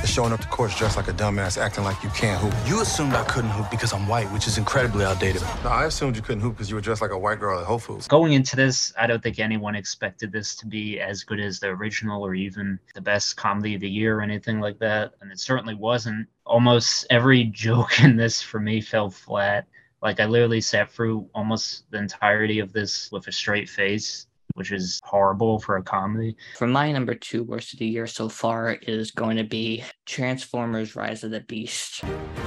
Just 0.00 0.12
showing 0.12 0.32
up 0.32 0.40
to 0.40 0.48
court 0.48 0.72
dressed 0.76 0.96
like 0.96 1.08
a 1.08 1.12
dumbass, 1.12 1.56
acting 1.56 1.84
like 1.84 2.02
you 2.02 2.10
can't 2.10 2.40
hoop. 2.40 2.52
You 2.66 2.82
assumed 2.82 3.14
I 3.14 3.24
couldn't 3.24 3.50
hoop 3.50 3.70
because 3.70 3.92
I'm 3.92 4.08
white, 4.08 4.30
which 4.32 4.46
is 4.46 4.58
incredibly 4.58 5.04
outdated. 5.04 5.42
No, 5.62 5.70
I 5.70 5.86
assumed 5.86 6.16
you 6.16 6.22
couldn't 6.22 6.40
hoop 6.40 6.54
because 6.54 6.68
you 6.68 6.74
were 6.74 6.82
dressed 6.82 7.00
like 7.00 7.12
a 7.12 7.18
white 7.18 7.38
girl 7.38 7.58
at 7.58 7.64
Whole 7.64 7.78
Foods. 7.78 8.08
Going 8.08 8.32
into 8.32 8.56
this, 8.56 8.92
I 8.98 9.06
don't 9.06 9.22
think 9.22 9.38
anyone 9.38 9.74
expected 9.74 10.32
this 10.32 10.56
to 10.56 10.66
be 10.66 11.00
as 11.00 11.22
good 11.22 11.40
as 11.40 11.60
the 11.60 11.68
original 11.68 12.24
or 12.24 12.34
even 12.34 12.78
the 12.94 13.00
best 13.00 13.36
comedy 13.36 13.74
of 13.76 13.80
the 13.80 13.88
year 13.88 14.18
or 14.18 14.22
anything 14.22 14.60
like 14.60 14.78
that, 14.80 15.12
and 15.20 15.30
it 15.30 15.38
certainly 15.38 15.74
wasn't. 15.74 16.28
Almost 16.44 17.06
every 17.08 17.44
joke 17.52 18.02
in 18.02 18.16
this 18.16 18.42
for 18.42 18.60
me 18.60 18.80
fell 18.80 19.10
flat. 19.10 19.66
Like 20.04 20.20
I 20.20 20.26
literally 20.26 20.60
sat 20.60 20.92
through 20.92 21.30
almost 21.34 21.90
the 21.90 21.96
entirety 21.96 22.58
of 22.58 22.74
this 22.74 23.10
with 23.10 23.26
a 23.26 23.32
straight 23.32 23.70
face, 23.70 24.26
which 24.52 24.70
is 24.70 25.00
horrible 25.02 25.58
for 25.58 25.78
a 25.78 25.82
comedy. 25.82 26.36
For 26.58 26.66
my 26.66 26.92
number 26.92 27.14
two 27.14 27.42
worst 27.42 27.72
of 27.72 27.78
the 27.78 27.86
year 27.86 28.06
so 28.06 28.28
far 28.28 28.72
is 28.82 29.10
going 29.10 29.38
to 29.38 29.44
be 29.44 29.82
Transformers 30.04 30.94
Rise 30.94 31.24
of 31.24 31.30
the 31.30 31.40
Beast. 31.40 32.02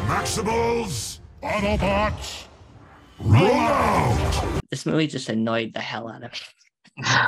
Maximals, 0.06 1.20
Autobots, 1.42 2.46
roll 3.22 3.48
out! 3.48 4.62
This 4.70 4.86
movie 4.86 5.08
just 5.08 5.28
annoyed 5.28 5.74
the 5.74 5.82
hell 5.82 6.10
out 6.10 6.22
of 6.22 6.32
me 6.34 6.38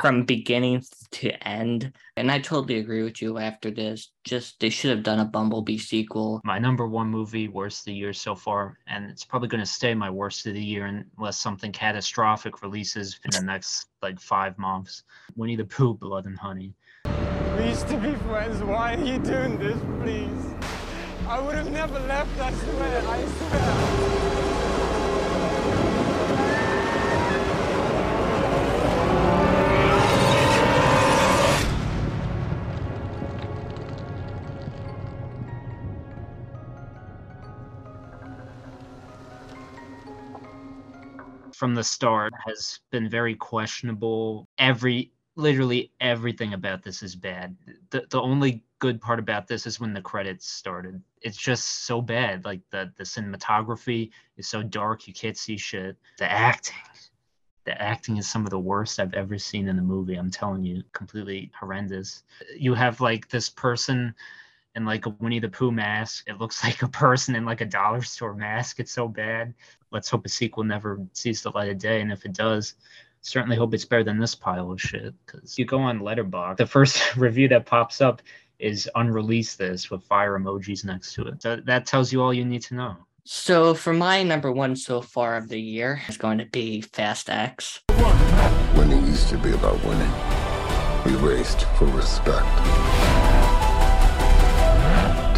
from 0.00 0.24
beginning 0.24 0.82
to 1.12 1.30
end. 1.46 1.92
And 2.16 2.30
I 2.30 2.38
totally 2.40 2.78
agree 2.78 3.02
with 3.02 3.22
you 3.22 3.38
after 3.38 3.70
this. 3.70 4.10
Just 4.24 4.60
they 4.60 4.70
should 4.70 4.90
have 4.90 5.02
done 5.02 5.20
a 5.20 5.24
Bumblebee 5.24 5.78
sequel. 5.78 6.40
my 6.44 6.58
number 6.58 6.86
one 6.86 7.08
movie 7.08 7.48
worst 7.48 7.80
of 7.80 7.84
the 7.86 7.94
year 7.94 8.12
so 8.12 8.34
far 8.34 8.78
and 8.86 9.10
it's 9.10 9.24
probably 9.24 9.48
going 9.48 9.62
to 9.62 9.66
stay 9.66 9.94
my 9.94 10.10
worst 10.10 10.46
of 10.46 10.54
the 10.54 10.62
year 10.62 10.86
unless 10.86 11.38
something 11.38 11.72
catastrophic 11.72 12.62
releases 12.62 13.18
in 13.24 13.30
the 13.30 13.42
next 13.42 13.86
like 14.02 14.20
five 14.20 14.56
months 14.58 15.04
winnie 15.36 15.56
the 15.56 15.64
pooh 15.64 15.94
blood 15.94 16.26
and 16.26 16.38
honey 16.38 16.74
We 17.58 17.68
used 17.68 17.88
to 17.88 17.96
be 17.98 18.14
friends. 18.26 18.62
Why 18.62 18.94
are 18.94 19.04
you 19.04 19.18
doing 19.18 19.58
this, 19.58 19.78
please? 20.00 20.54
I 21.28 21.40
would 21.40 21.54
have 21.54 21.70
never 21.70 21.98
left, 22.00 22.40
I 22.40 22.52
swear, 22.52 23.02
I 23.06 23.24
swear. 23.24 24.29
From 41.60 41.74
the 41.74 41.84
start 41.84 42.32
has 42.46 42.80
been 42.90 43.06
very 43.06 43.34
questionable. 43.34 44.48
Every 44.56 45.12
literally 45.36 45.92
everything 46.00 46.54
about 46.54 46.82
this 46.82 47.02
is 47.02 47.14
bad. 47.14 47.54
The, 47.90 48.06
the 48.08 48.18
only 48.18 48.64
good 48.78 48.98
part 48.98 49.18
about 49.18 49.46
this 49.46 49.66
is 49.66 49.78
when 49.78 49.92
the 49.92 50.00
credits 50.00 50.50
started. 50.50 51.02
It's 51.20 51.36
just 51.36 51.84
so 51.84 52.00
bad. 52.00 52.46
Like 52.46 52.62
the 52.70 52.90
the 52.96 53.04
cinematography 53.04 54.10
is 54.38 54.48
so 54.48 54.62
dark 54.62 55.06
you 55.06 55.12
can't 55.12 55.36
see 55.36 55.58
shit. 55.58 55.98
The 56.16 56.32
acting 56.32 56.78
the 57.66 57.80
acting 57.80 58.16
is 58.16 58.26
some 58.26 58.46
of 58.46 58.50
the 58.50 58.58
worst 58.58 58.98
I've 58.98 59.12
ever 59.12 59.36
seen 59.36 59.68
in 59.68 59.78
a 59.78 59.82
movie. 59.82 60.14
I'm 60.14 60.30
telling 60.30 60.64
you, 60.64 60.82
completely 60.94 61.52
horrendous. 61.60 62.22
You 62.56 62.72
have 62.72 63.02
like 63.02 63.28
this 63.28 63.50
person 63.50 64.14
and 64.74 64.86
like 64.86 65.06
a 65.06 65.10
Winnie 65.20 65.38
the 65.38 65.48
Pooh 65.48 65.72
mask. 65.72 66.24
It 66.28 66.38
looks 66.38 66.62
like 66.64 66.82
a 66.82 66.88
person 66.88 67.34
in 67.34 67.44
like 67.44 67.60
a 67.60 67.66
dollar 67.66 68.02
store 68.02 68.34
mask. 68.34 68.80
It's 68.80 68.92
so 68.92 69.08
bad. 69.08 69.54
Let's 69.90 70.08
hope 70.08 70.26
a 70.26 70.28
sequel 70.28 70.64
never 70.64 71.00
sees 71.12 71.42
the 71.42 71.50
light 71.50 71.70
of 71.70 71.78
day. 71.78 72.00
And 72.00 72.12
if 72.12 72.24
it 72.24 72.32
does, 72.32 72.74
certainly 73.20 73.56
hope 73.56 73.74
it's 73.74 73.84
better 73.84 74.04
than 74.04 74.18
this 74.18 74.34
pile 74.34 74.70
of 74.70 74.80
shit. 74.80 75.14
Because 75.26 75.58
you 75.58 75.64
go 75.64 75.80
on 75.80 76.00
Letterboxd, 76.00 76.56
the 76.56 76.66
first 76.78 77.16
review 77.16 77.48
that 77.48 77.66
pops 77.66 78.00
up 78.00 78.22
is 78.58 78.88
unreleased 78.94 79.58
this 79.58 79.90
with 79.90 80.02
fire 80.04 80.38
emojis 80.38 80.84
next 80.84 81.14
to 81.14 81.26
it. 81.26 81.42
So 81.42 81.56
that 81.56 81.86
tells 81.86 82.12
you 82.12 82.22
all 82.22 82.34
you 82.34 82.44
need 82.44 82.62
to 82.64 82.74
know. 82.74 82.96
So 83.24 83.74
for 83.74 83.92
my 83.92 84.22
number 84.22 84.50
one 84.50 84.76
so 84.76 85.00
far 85.00 85.36
of 85.36 85.48
the 85.48 85.60
year 85.60 86.02
is 86.08 86.16
going 86.16 86.38
to 86.38 86.46
be 86.46 86.80
Fast 86.80 87.30
X. 87.30 87.80
Winning 88.74 89.06
used 89.06 89.28
to 89.28 89.38
be 89.38 89.52
about 89.52 89.82
winning. 89.84 90.12
We 91.04 91.14
raced 91.26 91.62
for 91.78 91.86
respect. 91.86 93.29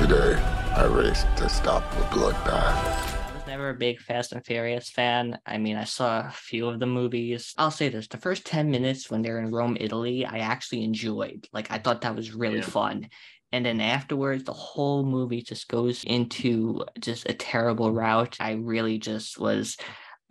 Today, 0.02 0.34
I 0.74 0.86
raced 0.86 1.28
to 1.36 1.48
stop 1.48 1.88
the 1.92 2.02
bloodbath. 2.06 3.34
Was 3.34 3.46
never 3.46 3.70
a 3.70 3.74
big 3.74 4.00
Fast 4.00 4.32
and 4.32 4.44
Furious 4.44 4.90
fan. 4.90 5.38
I 5.46 5.58
mean, 5.58 5.76
I 5.76 5.84
saw 5.84 6.26
a 6.26 6.30
few 6.32 6.68
of 6.68 6.80
the 6.80 6.86
movies. 6.86 7.54
I'll 7.56 7.70
say 7.70 7.88
this 7.88 8.08
the 8.08 8.16
first 8.16 8.44
10 8.44 8.68
minutes 8.68 9.12
when 9.12 9.22
they're 9.22 9.38
in 9.38 9.52
Rome, 9.52 9.76
Italy, 9.78 10.26
I 10.26 10.38
actually 10.38 10.82
enjoyed. 10.82 11.46
Like, 11.52 11.70
I 11.70 11.78
thought 11.78 12.00
that 12.00 12.16
was 12.16 12.34
really 12.34 12.56
Yeah. 12.56 12.62
fun. 12.62 13.10
And 13.52 13.64
then 13.64 13.80
afterwards, 13.80 14.42
the 14.42 14.52
whole 14.52 15.04
movie 15.04 15.40
just 15.42 15.68
goes 15.68 16.02
into 16.02 16.84
just 16.98 17.28
a 17.28 17.34
terrible 17.34 17.92
route. 17.92 18.38
I 18.40 18.54
really 18.54 18.98
just 18.98 19.38
was 19.38 19.76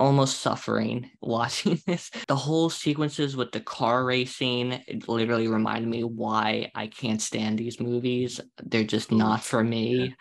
almost 0.01 0.39
suffering 0.39 1.11
watching 1.21 1.79
this. 1.85 2.09
The 2.27 2.35
whole 2.35 2.69
sequences 2.69 3.37
with 3.37 3.51
the 3.51 3.61
car 3.61 4.03
racing 4.03 4.73
it 4.87 5.07
literally 5.07 5.47
reminded 5.47 5.87
me 5.87 6.03
why 6.03 6.71
I 6.73 6.87
can't 6.87 7.21
stand 7.21 7.59
these 7.59 7.79
movies. 7.79 8.41
They're 8.63 8.83
just 8.83 9.11
not 9.11 9.43
for 9.43 9.63
me. 9.63 10.15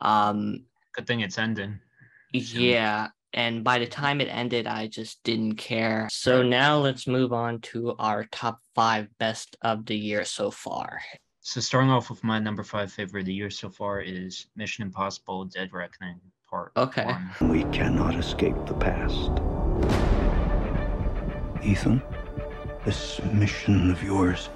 Um, 0.00 0.64
Good 0.94 1.06
thing 1.08 1.20
it's 1.20 1.38
ending. 1.38 1.80
yeah. 2.32 3.08
And 3.32 3.64
by 3.64 3.80
the 3.80 3.86
time 3.86 4.20
it 4.20 4.28
ended, 4.30 4.68
I 4.68 4.86
just 4.86 5.20
didn't 5.24 5.56
care. 5.56 6.08
So 6.12 6.44
now 6.44 6.78
let's 6.78 7.08
move 7.08 7.32
on 7.32 7.60
to 7.72 7.96
our 7.98 8.24
top 8.30 8.60
five 8.76 9.08
best 9.18 9.56
of 9.62 9.84
the 9.86 9.96
year 9.96 10.24
so 10.24 10.52
far. 10.52 11.00
So 11.40 11.60
starting 11.60 11.90
off 11.90 12.10
with 12.10 12.22
my 12.22 12.38
number 12.38 12.62
five 12.62 12.92
favorite 12.92 13.22
of 13.22 13.26
the 13.26 13.34
year 13.34 13.50
so 13.50 13.68
far 13.68 14.00
is 14.00 14.46
Mission 14.54 14.84
Impossible: 14.84 15.46
Dead 15.46 15.70
Reckoning 15.72 16.20
Part 16.54 16.70
Okay. 16.76 17.04
One. 17.04 17.50
We 17.50 17.64
cannot 17.72 18.14
escape 18.14 18.54
the 18.66 18.74
past. 18.74 19.32
Ethan, 21.64 22.00
this 22.84 23.20
mission 23.32 23.90
of 23.90 24.00
yours 24.00 24.50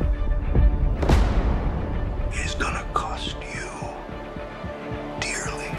is 2.35 2.55
gonna 2.55 2.87
cost 2.95 3.35
you 3.53 3.69
dearly. 5.19 5.73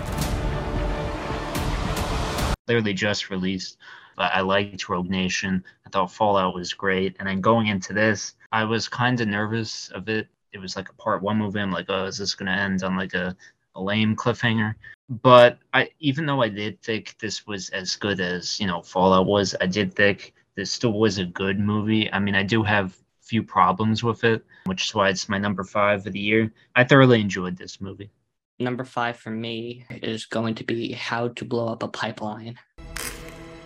Clearly 2.68 2.94
just 2.94 3.30
released. 3.30 3.78
But 4.18 4.34
I 4.34 4.42
liked 4.42 4.90
Rogue 4.90 5.10
Nation. 5.10 5.64
I 5.88 5.90
thought 5.90 6.12
Fallout 6.12 6.54
was 6.54 6.74
great. 6.74 7.16
And 7.20 7.30
then 7.30 7.40
going 7.40 7.68
into 7.68 7.94
this, 7.94 8.36
I 8.52 8.66
was 8.66 8.90
kind 8.90 9.22
of 9.22 9.30
nervous 9.30 9.88
of 9.92 10.10
it. 10.10 10.28
It 10.52 10.58
was 10.58 10.76
like 10.76 10.90
a 10.90 11.02
part 11.02 11.22
one 11.22 11.38
movie. 11.38 11.62
I'm 11.62 11.72
like, 11.72 11.86
oh, 11.88 12.04
is 12.04 12.18
this 12.18 12.36
gonna 12.36 12.52
end 12.52 12.84
on 12.84 12.98
like 12.98 13.14
a, 13.14 13.38
a 13.76 13.82
lame 13.82 14.18
cliffhanger? 14.18 14.76
But 15.10 15.58
I 15.74 15.90
even 16.00 16.28
though 16.28 16.42
I 16.44 16.50
did 16.50 16.82
think 16.82 17.18
this 17.18 17.48
was 17.48 17.70
as 17.70 17.96
good 17.96 18.20
as, 18.20 18.60
you 18.60 18.68
know, 18.68 18.82
Fallout 18.82 19.26
was, 19.26 19.56
I 19.60 19.66
did 19.66 19.96
think 19.96 20.34
this 20.56 20.72
still 20.72 20.94
was 20.94 21.18
a 21.18 21.26
good 21.26 21.60
movie. 21.60 22.12
I 22.14 22.20
mean, 22.20 22.36
I 22.36 22.44
do 22.44 22.62
have 22.62 22.96
few 23.22 23.42
problems 23.42 24.04
with 24.04 24.24
it, 24.24 24.44
which 24.66 24.86
is 24.88 24.96
why 24.96 25.10
it's 25.10 25.28
my 25.30 25.38
number 25.38 25.64
five 25.64 26.06
of 26.06 26.14
the 26.14 26.20
year. 26.20 26.52
I 26.76 26.84
thoroughly 26.84 27.22
enjoyed 27.22 27.58
this 27.58 27.82
movie. 27.82 28.12
Number 28.60 28.84
five 28.84 29.18
for 29.18 29.30
me 29.32 29.86
is 29.90 30.26
going 30.26 30.56
to 30.56 30.64
be 30.64 30.92
How 30.92 31.30
to 31.30 31.46
Blow 31.46 31.70
Up 31.70 31.82
a 31.82 31.88
Pipeline. 31.88 32.60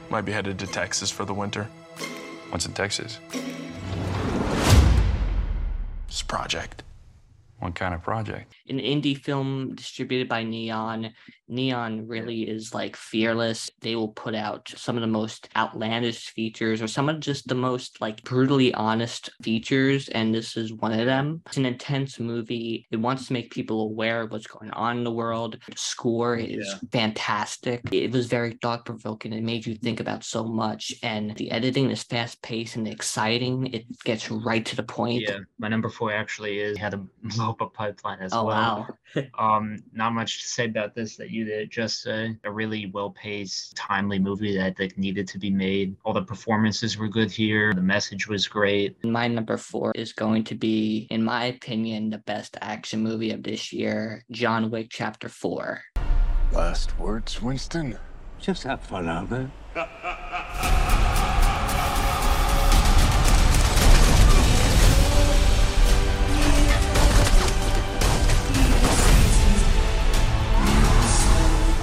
Might 0.09 0.21
be 0.21 0.31
headed 0.31 0.59
to 0.59 0.67
Texas 0.67 1.09
for 1.09 1.25
the 1.25 1.33
winter. 1.33 1.67
What's 2.49 2.65
in 2.65 2.73
Texas? 2.73 3.19
It's 6.07 6.21
a 6.21 6.25
project. 6.25 6.83
What 7.59 7.73
kind 7.73 7.95
of 7.95 8.03
project? 8.03 8.53
An 8.69 8.79
indie 8.79 9.17
film 9.17 9.75
distributed 9.75 10.29
by 10.29 10.43
Neon. 10.43 11.11
Neon 11.49 12.07
really 12.07 12.43
is 12.43 12.73
like 12.73 12.95
fearless. 12.95 13.69
They 13.81 13.95
will 13.95 14.07
put 14.13 14.33
out 14.33 14.71
some 14.75 14.95
of 14.95 15.01
the 15.01 15.07
most 15.07 15.49
outlandish 15.55 16.29
features 16.29 16.81
or 16.81 16.87
some 16.87 17.09
of 17.09 17.19
just 17.19 17.47
the 17.47 17.55
most 17.55 17.99
like 17.99 18.23
brutally 18.23 18.73
honest 18.73 19.29
features. 19.41 20.07
And 20.09 20.33
this 20.33 20.55
is 20.55 20.73
one 20.73 20.97
of 20.97 21.05
them. 21.05 21.41
It's 21.47 21.57
an 21.57 21.65
intense 21.65 22.19
movie. 22.19 22.87
It 22.89 22.97
wants 22.97 23.27
to 23.27 23.33
make 23.33 23.51
people 23.51 23.81
aware 23.81 24.21
of 24.21 24.31
what's 24.31 24.47
going 24.47 24.71
on 24.71 24.99
in 24.99 25.03
the 25.03 25.11
world. 25.11 25.57
The 25.69 25.75
score 25.77 26.37
is 26.37 26.65
Yeah. 26.65 26.79
fantastic. 26.91 27.81
It 27.91 28.11
was 28.11 28.27
very 28.27 28.57
thought 28.61 28.85
provoking. 28.85 29.33
It 29.33 29.43
made 29.43 29.65
you 29.65 29.75
think 29.75 29.99
about 29.99 30.23
so 30.23 30.45
much. 30.45 30.93
And 31.03 31.35
the 31.35 31.51
editing 31.51 31.91
is 31.91 32.03
fast 32.03 32.41
paced 32.41 32.77
and 32.77 32.87
exciting. 32.87 33.67
It 33.73 33.85
gets 34.05 34.31
right 34.31 34.65
to 34.65 34.75
the 34.77 34.83
point. 34.83 35.23
Yeah, 35.23 35.39
my 35.59 35.67
number 35.67 35.89
four 35.89 36.13
actually 36.13 36.59
is 36.59 36.77
had 36.77 36.93
a 36.93 36.97
blow 37.35 37.49
up 37.49 37.61
a 37.61 37.67
pipeline 37.67 38.19
as 38.19 38.33
Oh, 38.33 38.45
well. 38.45 38.52
Wow. 38.53 38.87
Um, 39.37 39.77
not 39.93 40.13
much 40.13 40.41
to 40.41 40.47
say 40.47 40.65
about 40.65 40.95
this 40.95 41.17
that 41.17 41.29
you 41.29 41.45
did. 41.45 41.69
Just 41.69 42.07
a, 42.07 42.35
a 42.45 42.51
really 42.51 42.87
well 42.87 43.11
paced, 43.11 43.75
timely 43.75 44.17
movie 44.17 44.57
that 44.57 44.65
I 44.65 44.71
think 44.71 44.97
needed 44.97 45.27
to 45.27 45.37
be 45.37 45.51
made. 45.51 45.95
All 46.03 46.13
the 46.13 46.23
performances 46.23 46.97
were 46.97 47.07
good 47.07 47.29
here. 47.29 47.75
The 47.75 47.81
message 47.81 48.27
was 48.27 48.47
great. 48.47 49.03
My 49.03 49.27
number 49.27 49.57
four 49.57 49.91
is 49.93 50.13
going 50.13 50.45
to 50.45 50.55
be, 50.55 51.05
in 51.11 51.23
my 51.23 51.45
opinion, 51.45 52.09
the 52.09 52.17
best 52.17 52.57
action 52.61 53.03
movie 53.03 53.29
of 53.29 53.43
this 53.43 53.71
year 53.71 54.23
John 54.31 54.71
Wick 54.71 54.87
Chapter 54.89 55.29
4. 55.29 55.81
Last 56.51 56.97
words, 56.97 57.39
Winston? 57.39 57.97
Just 58.39 58.63
have 58.63 58.81
fun 58.81 59.07
out 59.07 59.29
there. 59.29 59.51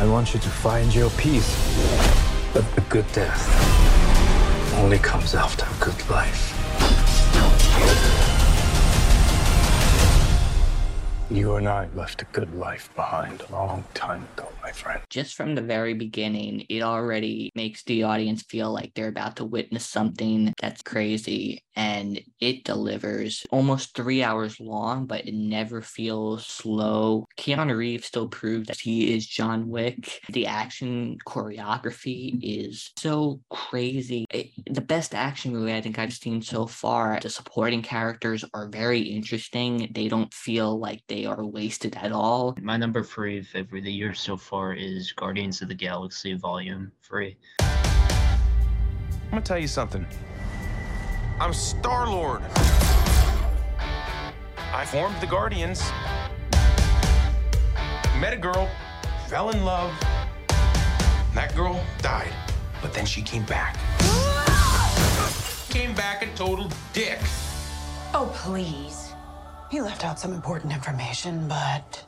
I 0.01 0.07
want 0.07 0.33
you 0.33 0.41
to 0.41 0.49
find 0.49 0.95
your 0.95 1.11
peace. 1.11 1.55
But 2.55 2.65
the 2.75 2.81
good 2.89 3.05
death 3.13 3.47
only 4.79 4.97
comes 4.97 5.35
after 5.35 5.67
a 5.67 5.85
good 5.85 6.09
life. 6.09 6.57
You 11.31 11.57
and 11.57 11.69
I 11.69 11.87
left 11.95 12.23
a 12.23 12.25
good 12.33 12.55
life 12.55 12.89
behind 12.97 13.43
a 13.43 13.53
long 13.53 13.85
time 13.93 14.27
ago, 14.33 14.49
my 14.63 14.73
friend. 14.73 15.03
Just 15.11 15.35
from 15.35 15.55
the 15.55 15.63
very 15.63 15.93
beginning, 15.93 16.65
it 16.71 16.81
already 16.81 17.51
makes 17.55 17.85
the 17.85 18.03
audience 18.05 18.43
feel 18.43 18.73
like 18.73 18.95
they're 18.95 19.09
about 19.09 19.37
to 19.37 19.45
witness 19.45 19.87
something 19.87 20.55
that's 20.61 20.81
crazy. 20.81 21.63
And 21.81 22.21
it 22.41 22.65
delivers 22.65 23.47
almost 23.51 23.97
three 23.97 24.23
hours 24.23 24.61
long, 24.61 25.07
but 25.07 25.27
it 25.27 25.33
never 25.33 25.81
feels 25.81 26.45
slow. 26.45 27.27
Keanu 27.39 27.75
Reeves 27.75 28.05
still 28.07 28.29
proved 28.29 28.67
that 28.67 28.81
he 28.81 29.15
is 29.15 29.27
John 29.27 29.67
Wick. 29.67 30.21
The 30.29 30.47
action 30.47 31.17
choreography 31.27 32.39
is 32.43 32.91
so 32.99 33.41
crazy. 33.49 34.27
It- 34.31 34.51
the 34.71 34.83
best 34.83 35.15
action 35.15 35.53
movie 35.55 35.73
I 35.73 35.81
think 35.81 35.99
I've 35.99 36.13
seen 36.13 36.43
so 36.43 36.67
far. 36.67 37.19
The 37.19 37.31
supporting 37.31 37.81
characters 37.81 38.45
are 38.53 38.69
very 38.69 39.01
interesting. 39.01 39.91
They 39.95 40.09
don't 40.09 40.35
feel 40.35 40.79
like 40.79 41.03
they 41.09 41.25
are 41.25 41.47
wasted 41.47 41.97
at 41.97 42.13
all. 42.13 42.59
My 42.61 42.77
number 42.77 43.03
three 43.03 43.43
favorite 43.43 43.79
of 43.79 43.85
the 43.85 43.93
year 43.93 44.13
so 44.13 44.37
far 44.37 44.75
is 44.75 45.13
Guardians 45.13 45.63
of 45.63 45.69
the 45.69 45.75
Galaxy 45.75 46.35
Volume 46.35 46.93
3. 47.03 47.39
I'm 47.61 49.31
gonna 49.31 49.43
tell 49.43 49.59
you 49.59 49.69
something. 49.69 50.07
I'm 51.41 51.55
Star 51.55 52.07
Lord. 52.07 52.43
I 54.75 54.85
formed 54.85 55.19
the 55.23 55.27
Guardians. 55.27 55.81
Met 58.21 58.35
a 58.35 58.37
girl, 58.37 58.69
fell 59.27 59.49
in 59.49 59.65
love. 59.65 59.91
That 61.35 61.55
girl 61.57 61.83
died, 62.03 62.35
but 62.83 62.93
then 62.93 63.07
she 63.07 63.23
came 63.23 63.45
back. 63.45 63.79
Came 65.71 65.95
back 65.95 66.23
a 66.23 66.27
total 66.37 66.71
dick. 66.93 67.21
Oh, 68.13 68.31
please. 68.35 69.15
He 69.71 69.81
left 69.81 70.05
out 70.05 70.19
some 70.19 70.35
important 70.35 70.75
information, 70.75 71.49
but 71.49 72.05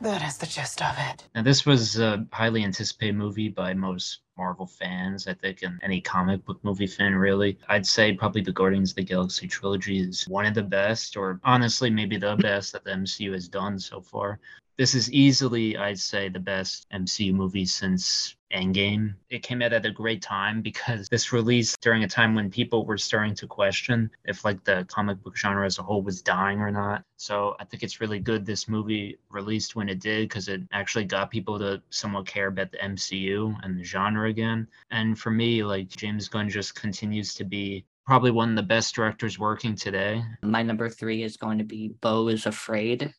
that 0.00 0.22
is 0.22 0.38
the 0.38 0.46
gist 0.46 0.80
of 0.82 0.94
it. 0.98 1.26
Now, 1.34 1.42
this 1.42 1.66
was 1.66 1.98
a 1.98 2.24
highly 2.30 2.62
anticipated 2.62 3.16
movie 3.16 3.48
by 3.48 3.74
most 3.74 4.20
Marvel 4.36 4.66
fans, 4.66 5.26
I 5.26 5.34
think, 5.34 5.62
and 5.62 5.80
any 5.82 6.00
comic 6.00 6.44
book 6.44 6.62
movie 6.62 6.86
fan, 6.86 7.14
really. 7.14 7.58
I'd 7.68 7.86
say 7.86 8.12
probably 8.12 8.42
the 8.42 8.52
Guardians 8.52 8.90
of 8.90 8.96
the 8.96 9.04
Galaxy 9.04 9.46
trilogy 9.46 9.98
is 10.00 10.28
one 10.28 10.46
of 10.46 10.54
the 10.54 10.62
best, 10.62 11.16
or 11.16 11.40
honestly, 11.44 11.90
maybe 11.90 12.16
the 12.16 12.36
best 12.40 12.72
that 12.72 12.84
the 12.84 12.90
MCU 12.92 13.32
has 13.32 13.48
done 13.48 13.78
so 13.78 14.00
far. 14.00 14.40
This 14.78 14.94
is 14.94 15.10
easily, 15.10 15.76
I'd 15.78 15.98
say, 15.98 16.28
the 16.28 16.38
best 16.38 16.86
MCU 16.92 17.32
movie 17.32 17.64
since 17.64 18.36
Endgame. 18.52 19.14
It 19.30 19.42
came 19.42 19.62
out 19.62 19.72
at 19.72 19.86
a 19.86 19.90
great 19.90 20.20
time 20.20 20.60
because 20.60 21.08
this 21.08 21.32
released 21.32 21.80
during 21.80 22.04
a 22.04 22.08
time 22.08 22.34
when 22.34 22.50
people 22.50 22.84
were 22.84 22.98
starting 22.98 23.34
to 23.36 23.46
question 23.46 24.10
if 24.26 24.44
like 24.44 24.62
the 24.64 24.84
comic 24.88 25.22
book 25.22 25.36
genre 25.36 25.64
as 25.64 25.78
a 25.78 25.82
whole 25.82 26.02
was 26.02 26.20
dying 26.20 26.60
or 26.60 26.70
not. 26.70 27.02
So 27.16 27.56
I 27.58 27.64
think 27.64 27.82
it's 27.82 28.02
really 28.02 28.18
good 28.18 28.44
this 28.44 28.68
movie 28.68 29.18
released 29.30 29.76
when 29.76 29.88
it 29.88 29.98
did 29.98 30.28
because 30.28 30.48
it 30.48 30.60
actually 30.72 31.04
got 31.04 31.30
people 31.30 31.58
to 31.58 31.82
somewhat 31.88 32.26
care 32.26 32.48
about 32.48 32.70
the 32.70 32.78
MCU 32.78 33.56
and 33.62 33.78
the 33.78 33.84
genre 33.84 34.28
again. 34.28 34.68
And 34.90 35.18
for 35.18 35.30
me, 35.30 35.64
like 35.64 35.88
James 35.88 36.28
Gunn 36.28 36.50
just 36.50 36.74
continues 36.74 37.32
to 37.34 37.44
be 37.44 37.86
probably 38.04 38.30
one 38.30 38.50
of 38.50 38.56
the 38.56 38.62
best 38.62 38.94
directors 38.94 39.38
working 39.38 39.74
today. 39.74 40.22
My 40.42 40.62
number 40.62 40.90
three 40.90 41.22
is 41.22 41.38
going 41.38 41.58
to 41.58 41.64
be 41.64 41.94
Beau 42.02 42.28
is 42.28 42.44
Afraid. 42.44 43.14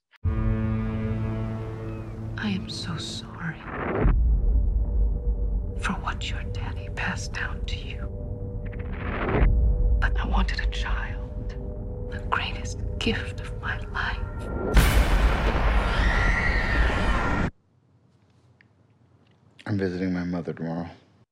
I 2.39 2.50
am 2.50 2.70
so 2.70 2.96
sorry 2.98 3.58
for 5.79 5.94
what 6.03 6.29
your 6.29 6.44
daddy 6.53 6.88
passed 6.96 7.34
down 7.34 7.65
to 7.65 7.75
you. 7.75 8.08
But 10.00 10.20
I 10.20 10.27
wanted 10.27 10.60
a 10.60 10.67
child, 10.67 11.56
the 12.12 12.20
greatest 12.29 12.79
gift 13.00 13.39
of 13.39 13.60
my 13.60 13.79
life. 13.88 14.17
I'm 19.65 19.77
visiting 19.77 20.13
my 20.13 20.24
mother 20.24 20.53
tomorrow. 20.53 20.89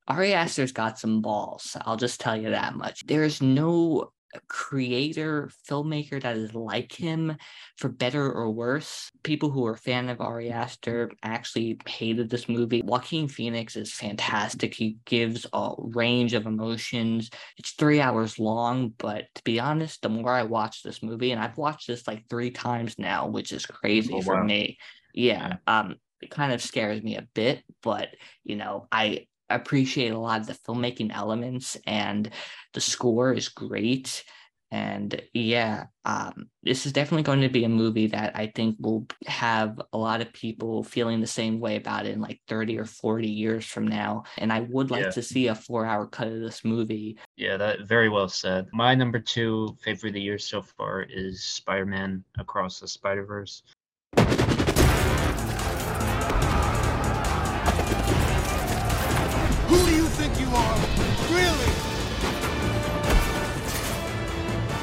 Ari 0.08 0.34
Aster's 0.34 0.72
got 0.72 0.98
some 0.98 1.22
balls. 1.22 1.76
I'll 1.82 1.96
just 1.96 2.20
tell 2.20 2.36
you 2.36 2.50
that 2.50 2.74
much. 2.74 3.06
There's 3.06 3.40
no 3.40 4.10
creator 4.48 5.50
filmmaker 5.68 6.20
that 6.22 6.36
is 6.36 6.54
like 6.54 6.92
him 6.92 7.36
for 7.76 7.88
better 7.88 8.30
or 8.32 8.50
worse. 8.50 9.10
People 9.22 9.50
who 9.50 9.66
are 9.66 9.72
a 9.74 9.78
fan 9.78 10.08
of 10.08 10.20
ari 10.20 10.50
aster 10.50 11.10
actually 11.22 11.78
hated 11.86 12.30
this 12.30 12.48
movie. 12.48 12.82
Joaquin 12.82 13.28
phoenix 13.28 13.76
is 13.76 13.92
fantastic. 13.92 14.74
He 14.74 14.98
gives 15.04 15.46
a 15.52 15.72
range 15.78 16.34
of 16.34 16.46
emotions. 16.46 17.30
It's 17.58 17.72
three 17.72 18.00
hours 18.00 18.38
long 18.38 18.92
but 18.98 19.24
to 19.34 19.42
be 19.44 19.58
honest 19.60 20.02
the 20.02 20.08
more 20.08 20.30
i 20.32 20.42
watch 20.42 20.82
this 20.82 21.02
movie 21.02 21.32
and 21.32 21.40
i've 21.40 21.56
watched 21.56 21.86
this 21.86 22.06
like 22.06 22.24
three 22.28 22.50
times 22.50 22.98
now 22.98 23.26
which 23.28 23.52
is 23.52 23.66
crazy 23.66 24.14
Oh, 24.14 24.22
for 24.22 24.42
me. 24.44 24.78
Yeah. 25.14 25.56
um 25.66 25.96
it 26.20 26.30
kind 26.30 26.52
of 26.52 26.62
scares 26.62 27.02
me 27.02 27.16
a 27.16 27.26
bit 27.34 27.62
but 27.82 28.08
you 28.44 28.56
know 28.56 28.86
i 28.90 29.26
appreciate 29.50 30.12
a 30.12 30.18
lot 30.18 30.40
of 30.40 30.46
the 30.46 30.54
filmmaking 30.54 31.14
elements 31.14 31.76
and 31.86 32.30
the 32.74 32.80
score 32.80 33.32
is 33.32 33.48
great 33.48 34.24
and 34.72 35.22
yeah 35.32 35.84
um, 36.04 36.48
this 36.64 36.86
is 36.86 36.92
definitely 36.92 37.22
going 37.22 37.40
to 37.40 37.48
be 37.48 37.62
a 37.62 37.68
movie 37.68 38.08
that 38.08 38.34
i 38.34 38.50
think 38.56 38.74
will 38.80 39.06
have 39.26 39.80
a 39.92 39.96
lot 39.98 40.20
of 40.20 40.32
people 40.32 40.82
feeling 40.82 41.20
the 41.20 41.26
same 41.26 41.60
way 41.60 41.76
about 41.76 42.04
it 42.04 42.12
in 42.14 42.20
like 42.20 42.40
30 42.48 42.76
or 42.78 42.84
40 42.84 43.28
years 43.28 43.64
from 43.64 43.86
now 43.86 44.24
and 44.38 44.52
i 44.52 44.60
would 44.60 44.90
like 44.90 45.04
Yeah. 45.04 45.10
to 45.10 45.22
see 45.22 45.46
a 45.46 45.54
four 45.54 45.86
hour 45.86 46.06
cut 46.08 46.26
of 46.26 46.40
this 46.40 46.64
movie 46.64 47.16
Yeah, 47.36 47.56
that 47.58 47.86
very 47.86 48.08
well 48.08 48.28
said. 48.28 48.66
My 48.72 48.94
number 48.94 49.20
two 49.20 49.76
favorite 49.84 50.10
of 50.10 50.14
the 50.14 50.20
year 50.20 50.38
so 50.38 50.62
far 50.62 51.02
is 51.02 51.44
Spider-Man 51.44 52.24
Across 52.38 52.80
the 52.80 52.88
Spider-Verse. 52.88 53.62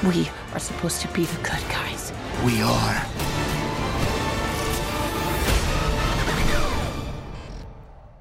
We 0.03 0.29
are 0.51 0.59
supposed 0.59 1.01
to 1.03 1.07
be 1.13 1.23
the 1.23 1.37
good 1.37 1.63
guys. 1.69 2.11
We 2.45 2.61
are. 2.61 3.05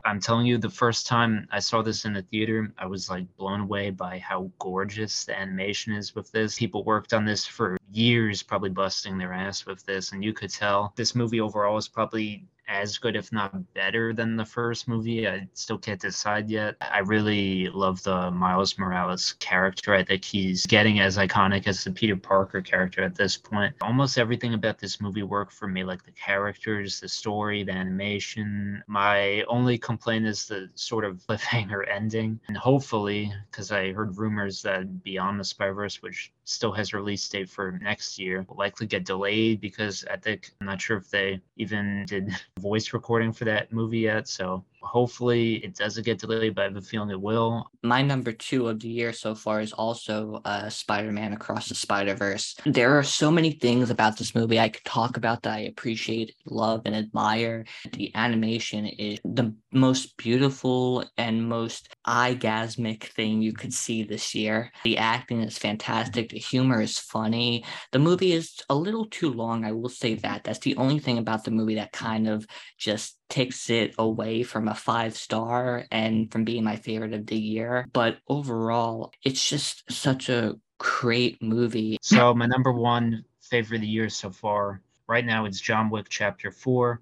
I'm 0.04 0.20
telling 0.20 0.46
you, 0.46 0.58
the 0.58 0.70
first 0.70 1.08
time 1.08 1.48
I 1.50 1.58
saw 1.58 1.82
this 1.82 2.04
in 2.04 2.12
the 2.12 2.22
theater, 2.22 2.72
I 2.78 2.86
was 2.86 3.10
like 3.10 3.26
blown 3.36 3.62
away 3.62 3.90
by 3.90 4.18
how 4.18 4.48
gorgeous 4.60 5.24
the 5.24 5.36
animation 5.36 5.92
is 5.94 6.14
with 6.14 6.30
this. 6.30 6.56
People 6.56 6.84
worked 6.84 7.12
on 7.12 7.24
this 7.24 7.46
for 7.46 7.76
years, 7.90 8.44
probably 8.44 8.70
busting 8.70 9.18
their 9.18 9.32
ass 9.32 9.66
with 9.66 9.84
this, 9.84 10.12
and 10.12 10.22
you 10.22 10.32
could 10.32 10.50
tell 10.50 10.92
this 10.94 11.16
movie 11.16 11.40
overall 11.40 11.78
is 11.78 11.88
probably 11.88 12.46
as 12.72 12.96
good, 12.96 13.16
if 13.16 13.30
not 13.32 13.74
better, 13.74 14.14
than 14.14 14.36
the 14.36 14.44
first 14.44 14.88
movie. 14.88 15.28
I 15.28 15.46
still 15.52 15.78
can't 15.78 16.00
decide 16.00 16.48
yet. 16.48 16.76
I 16.80 17.00
really 17.00 17.68
love 17.68 18.02
the 18.02 18.30
Miles 18.30 18.78
Morales 18.78 19.34
character. 19.38 19.94
I 19.94 20.02
think 20.02 20.24
he's 20.24 20.66
getting 20.66 21.00
as 21.00 21.18
iconic 21.18 21.66
as 21.66 21.84
the 21.84 21.90
Peter 21.92 22.16
Parker 22.16 22.62
character 22.62 23.02
at 23.02 23.14
this 23.14 23.36
point. 23.36 23.74
Almost 23.82 24.18
everything 24.18 24.54
about 24.54 24.78
this 24.78 25.00
movie 25.00 25.22
worked 25.22 25.52
for 25.52 25.68
me, 25.68 25.84
like 25.84 26.02
the 26.04 26.12
characters, 26.12 26.98
the 27.00 27.08
story, 27.08 27.62
the 27.62 27.72
animation. 27.72 28.82
My 28.86 29.42
only 29.42 29.76
complaint 29.76 30.26
is 30.26 30.46
the 30.46 30.70
sort 30.74 31.04
of 31.04 31.22
cliffhanger 31.28 31.88
ending. 31.88 32.40
And 32.48 32.56
hopefully, 32.56 33.32
because 33.50 33.70
I 33.70 33.92
heard 33.92 34.16
rumors 34.16 34.62
that 34.62 35.02
Beyond 35.02 35.38
the 35.38 35.44
Spider 35.44 35.74
Verse, 35.74 36.02
which 36.02 36.32
still 36.44 36.72
has 36.72 36.94
release 36.94 37.28
date 37.28 37.50
for 37.50 37.78
next 37.82 38.18
year, 38.18 38.44
will 38.48 38.56
likely 38.56 38.86
get 38.86 39.04
delayed 39.04 39.60
because 39.60 40.04
I 40.10 40.16
think 40.16 40.52
I'm 40.60 40.66
not 40.66 40.80
sure 40.80 40.96
if 40.96 41.10
they 41.10 41.40
even 41.56 42.04
did 42.08 42.32
voice 42.62 42.92
recording 42.92 43.32
for 43.32 43.44
that 43.44 43.72
movie 43.72 43.98
yet. 43.98 44.28
So 44.28 44.64
hopefully 44.82 45.54
it 45.64 45.76
doesn't 45.76 46.04
get 46.04 46.18
delayed, 46.18 46.54
but 46.54 46.62
I 46.62 46.64
have 46.64 46.76
a 46.76 46.80
feeling 46.80 47.10
it 47.10 47.20
will. 47.20 47.70
my 47.82 48.02
number 48.02 48.32
two 48.32 48.68
of 48.68 48.80
the 48.80 48.88
year 48.88 49.12
so 49.12 49.34
far 49.34 49.60
is 49.60 49.72
also 49.72 50.40
uh, 50.44 50.68
Spider-Man 50.68 51.32
Across 51.32 51.68
the 51.68 51.74
Spider-Verse. 51.74 52.56
There 52.66 52.98
are 52.98 53.02
so 53.02 53.30
many 53.30 53.52
things 53.52 53.90
about 53.90 54.16
this 54.16 54.34
movie 54.34 54.58
I 54.58 54.68
could 54.68 54.84
talk 54.84 55.16
about 55.16 55.42
that 55.42 55.54
I 55.54 55.60
appreciate, 55.60 56.34
love, 56.46 56.82
and 56.84 56.94
admire. 56.94 57.64
The 57.92 58.14
animation 58.14 58.86
is 58.86 59.18
the 59.24 59.54
most 59.72 60.16
beautiful 60.16 61.04
and 61.16 61.48
most 61.48 61.94
eye-gasmic 62.04 63.04
thing 63.04 63.42
you 63.42 63.52
could 63.52 63.72
see 63.72 64.02
this 64.02 64.34
year. 64.34 64.70
The 64.84 64.98
acting 64.98 65.40
is 65.40 65.58
fantastic. 65.58 66.30
The 66.30 66.38
humor 66.38 66.80
is 66.80 66.98
funny. 66.98 67.64
The 67.92 67.98
movie 67.98 68.32
is 68.32 68.60
a 68.68 68.74
little 68.74 69.06
too 69.06 69.32
long. 69.32 69.64
I 69.64 69.72
will 69.72 69.88
say 69.88 70.14
that. 70.16 70.44
That's 70.44 70.58
the 70.60 70.76
only 70.76 70.98
thing 70.98 71.18
about 71.18 71.44
the 71.44 71.50
movie 71.50 71.76
that 71.76 71.92
kind 71.92 72.28
of 72.28 72.46
just 72.78 73.16
takes 73.32 73.70
it 73.70 73.94
away 73.98 74.42
from 74.42 74.68
a 74.68 74.74
five 74.74 75.16
star 75.16 75.86
and 75.90 76.30
from 76.30 76.44
being 76.44 76.62
my 76.62 76.76
favorite 76.76 77.14
of 77.14 77.26
the 77.26 77.38
year. 77.38 77.88
But 77.94 78.18
overall, 78.28 79.10
it's 79.24 79.48
just 79.48 79.90
such 79.90 80.28
a 80.28 80.56
great 80.78 81.42
movie. 81.42 81.96
So 82.02 82.34
my 82.34 82.44
number 82.44 82.72
one 82.72 83.24
favorite 83.40 83.78
of 83.78 83.80
the 83.80 83.88
year 83.88 84.10
so 84.10 84.30
far, 84.30 84.82
right 85.08 85.24
now, 85.24 85.46
it's 85.46 85.60
John 85.60 85.88
Wick 85.88 86.06
Chapter 86.10 86.50
Four. 86.50 87.00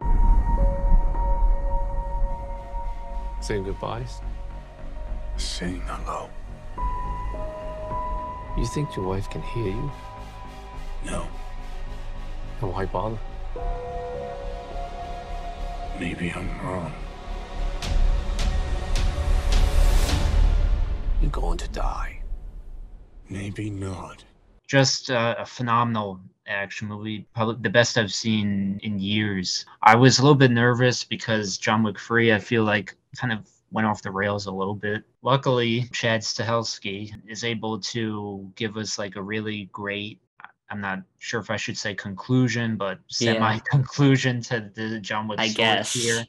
Saying 3.41 3.65
goodbyes? 3.65 4.21
Saying 5.37 5.83
hello. 5.85 6.31
You 8.57 8.67
think 8.67 8.95
your 8.95 9.05
wife 9.05 9.29
can 9.31 9.43
hear 9.43 9.67
you? 9.67 9.91
No. 11.05 11.27
Then 12.61 12.71
why 12.71 12.85
bother? 12.85 13.19
Maybe 16.01 16.33
I'm 16.33 16.49
wrong. 16.67 16.91
You're 21.21 21.31
going 21.31 21.59
to 21.59 21.69
die. 21.69 22.23
Maybe 23.29 23.69
not. 23.69 24.25
Just 24.67 25.11
uh, 25.11 25.35
a 25.39 25.45
phenomenal 25.45 26.19
action 26.47 26.89
movie, 26.89 27.27
probably 27.35 27.57
the 27.61 27.69
best 27.69 27.99
I've 27.99 28.15
seen 28.15 28.81
in 28.83 28.99
years. 28.99 29.67
I 29.83 29.95
was 29.95 30.19
a 30.19 30.23
little 30.23 30.35
bit 30.35 30.51
nervous 30.51 31.05
because 31.05 31.59
John 31.59 31.83
Wick 31.83 32.01
3, 32.01 32.33
I 32.33 32.39
feel 32.39 32.65
like, 32.65 32.97
kind 33.19 33.31
of 33.31 33.47
went 33.71 33.87
off 33.87 34.01
the 34.01 34.11
rails 34.11 34.47
a 34.47 34.53
little 34.53 34.75
bit. 34.75 35.05
Luckily, 35.21 35.83
Chad 35.93 36.23
Stahelski 36.23 37.13
is 37.29 37.45
able 37.45 37.79
to 37.79 38.51
give 38.57 38.79
us 38.79 38.99
like 38.99 39.17
a 39.17 39.23
really 39.23 39.69
great. 39.71 40.19
I'm 40.71 40.81
not 40.81 41.01
sure 41.19 41.41
if 41.41 41.51
I 41.51 41.57
should 41.57 41.77
say 41.77 41.95
conclusion, 41.95 42.77
but 42.77 43.01
Yeah. 43.19 43.33
semi 43.35 43.59
conclusion 43.61 44.41
to 44.43 44.71
the 44.75 45.01
John 45.01 45.27
Wick 45.29 45.41
I 45.41 45.49
story 45.49 45.67
guess. 45.67 45.93
here. 45.93 46.27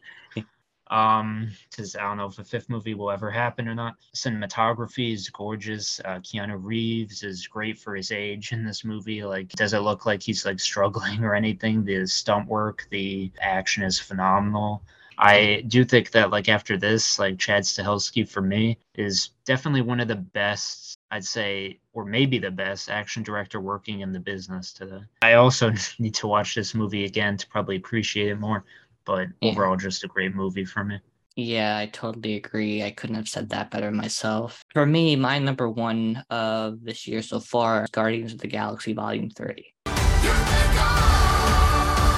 Um, 0.88 1.50
because 1.70 1.96
I 1.96 2.02
don't 2.02 2.18
know 2.18 2.26
if 2.26 2.36
the 2.36 2.44
fifth 2.44 2.70
movie 2.70 2.96
will 2.96 3.12
ever 3.12 3.32
happen 3.32 3.66
or 3.70 3.76
not. 3.76 3.96
Cinematography 4.14 5.14
is 5.14 5.30
gorgeous. 5.30 6.02
Uh, 6.04 6.20
Keanu 6.20 6.58
Reeves 6.62 7.24
is 7.24 7.48
great 7.48 7.80
for 7.80 7.96
his 7.96 8.12
age 8.12 8.52
in 8.52 8.66
this 8.66 8.84
movie. 8.84 9.24
Like, 9.24 9.48
does 9.50 9.74
it 9.74 9.80
look 9.80 10.06
like 10.06 10.22
he's 10.22 10.46
like 10.46 10.60
struggling 10.60 11.24
or 11.24 11.34
anything? 11.34 11.86
The 11.86 12.06
stunt 12.08 12.50
work, 12.50 12.88
the 12.90 13.32
action 13.40 13.84
is 13.84 14.00
phenomenal. 14.00 14.84
I 15.22 15.64
do 15.68 15.86
think 15.86 16.12
that 16.12 16.32
like 16.32 16.50
after 16.50 16.78
this, 16.78 17.20
like 17.20 17.38
Chad 17.38 17.62
Stahelski 17.64 18.28
for 18.28 18.42
me 18.42 18.80
is 18.96 19.30
definitely 19.46 19.82
one 19.82 20.00
of 20.00 20.08
the 20.08 20.16
best, 20.16 20.98
I'd 21.12 21.24
say, 21.24 21.80
or 21.94 22.06
maybe 22.06 22.40
the 22.40 22.50
best 22.50 22.90
action 22.90 23.22
director 23.22 23.62
working 23.62 24.00
in 24.00 24.12
the 24.12 24.20
business 24.20 24.74
today. 24.74 25.02
I 25.22 25.34
also 25.34 25.72
need 26.00 26.16
to 26.16 26.28
watch 26.28 26.56
this 26.56 26.74
movie 26.74 27.06
again 27.06 27.38
to 27.38 27.48
probably 27.48 27.76
appreciate 27.76 28.30
it 28.30 28.40
more, 28.40 28.66
but 29.06 29.28
Yeah. 29.42 29.52
overall, 29.52 29.78
just 29.78 30.04
a 30.04 30.08
great 30.08 30.34
movie 30.34 30.66
for 30.66 30.84
me. 30.84 31.00
Yeah, 31.36 31.78
I 31.78 31.86
totally 31.86 32.36
agree. 32.36 32.84
I 32.84 32.90
couldn't 32.92 33.16
have 33.16 33.30
said 33.30 33.50
that 33.50 33.70
better 33.72 33.92
myself. 33.92 34.62
For 34.74 34.86
me, 34.86 35.16
my 35.16 35.38
number 35.38 35.70
one 35.70 36.26
of 36.30 36.84
this 36.84 37.08
year 37.08 37.22
so 37.22 37.40
far 37.40 37.84
is 37.84 37.90
Guardians 37.92 38.34
of 38.34 38.40
the 38.40 38.48
Galaxy 38.48 38.94
Volume 38.94 39.30
3. 39.30 39.74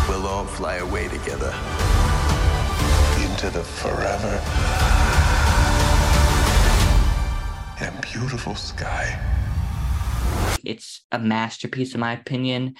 We'll 0.08 0.26
all 0.28 0.46
fly 0.46 0.78
away 0.78 1.10
together. 1.10 1.54
Into 3.44 3.58
the 3.58 3.64
forever 3.64 4.42
and 7.82 8.02
beautiful 8.02 8.56
sky. 8.56 9.20
It's 10.64 11.04
a 11.12 11.20
masterpiece, 11.20 11.94
in 11.94 12.00
my 12.00 12.14
opinion. 12.14 12.76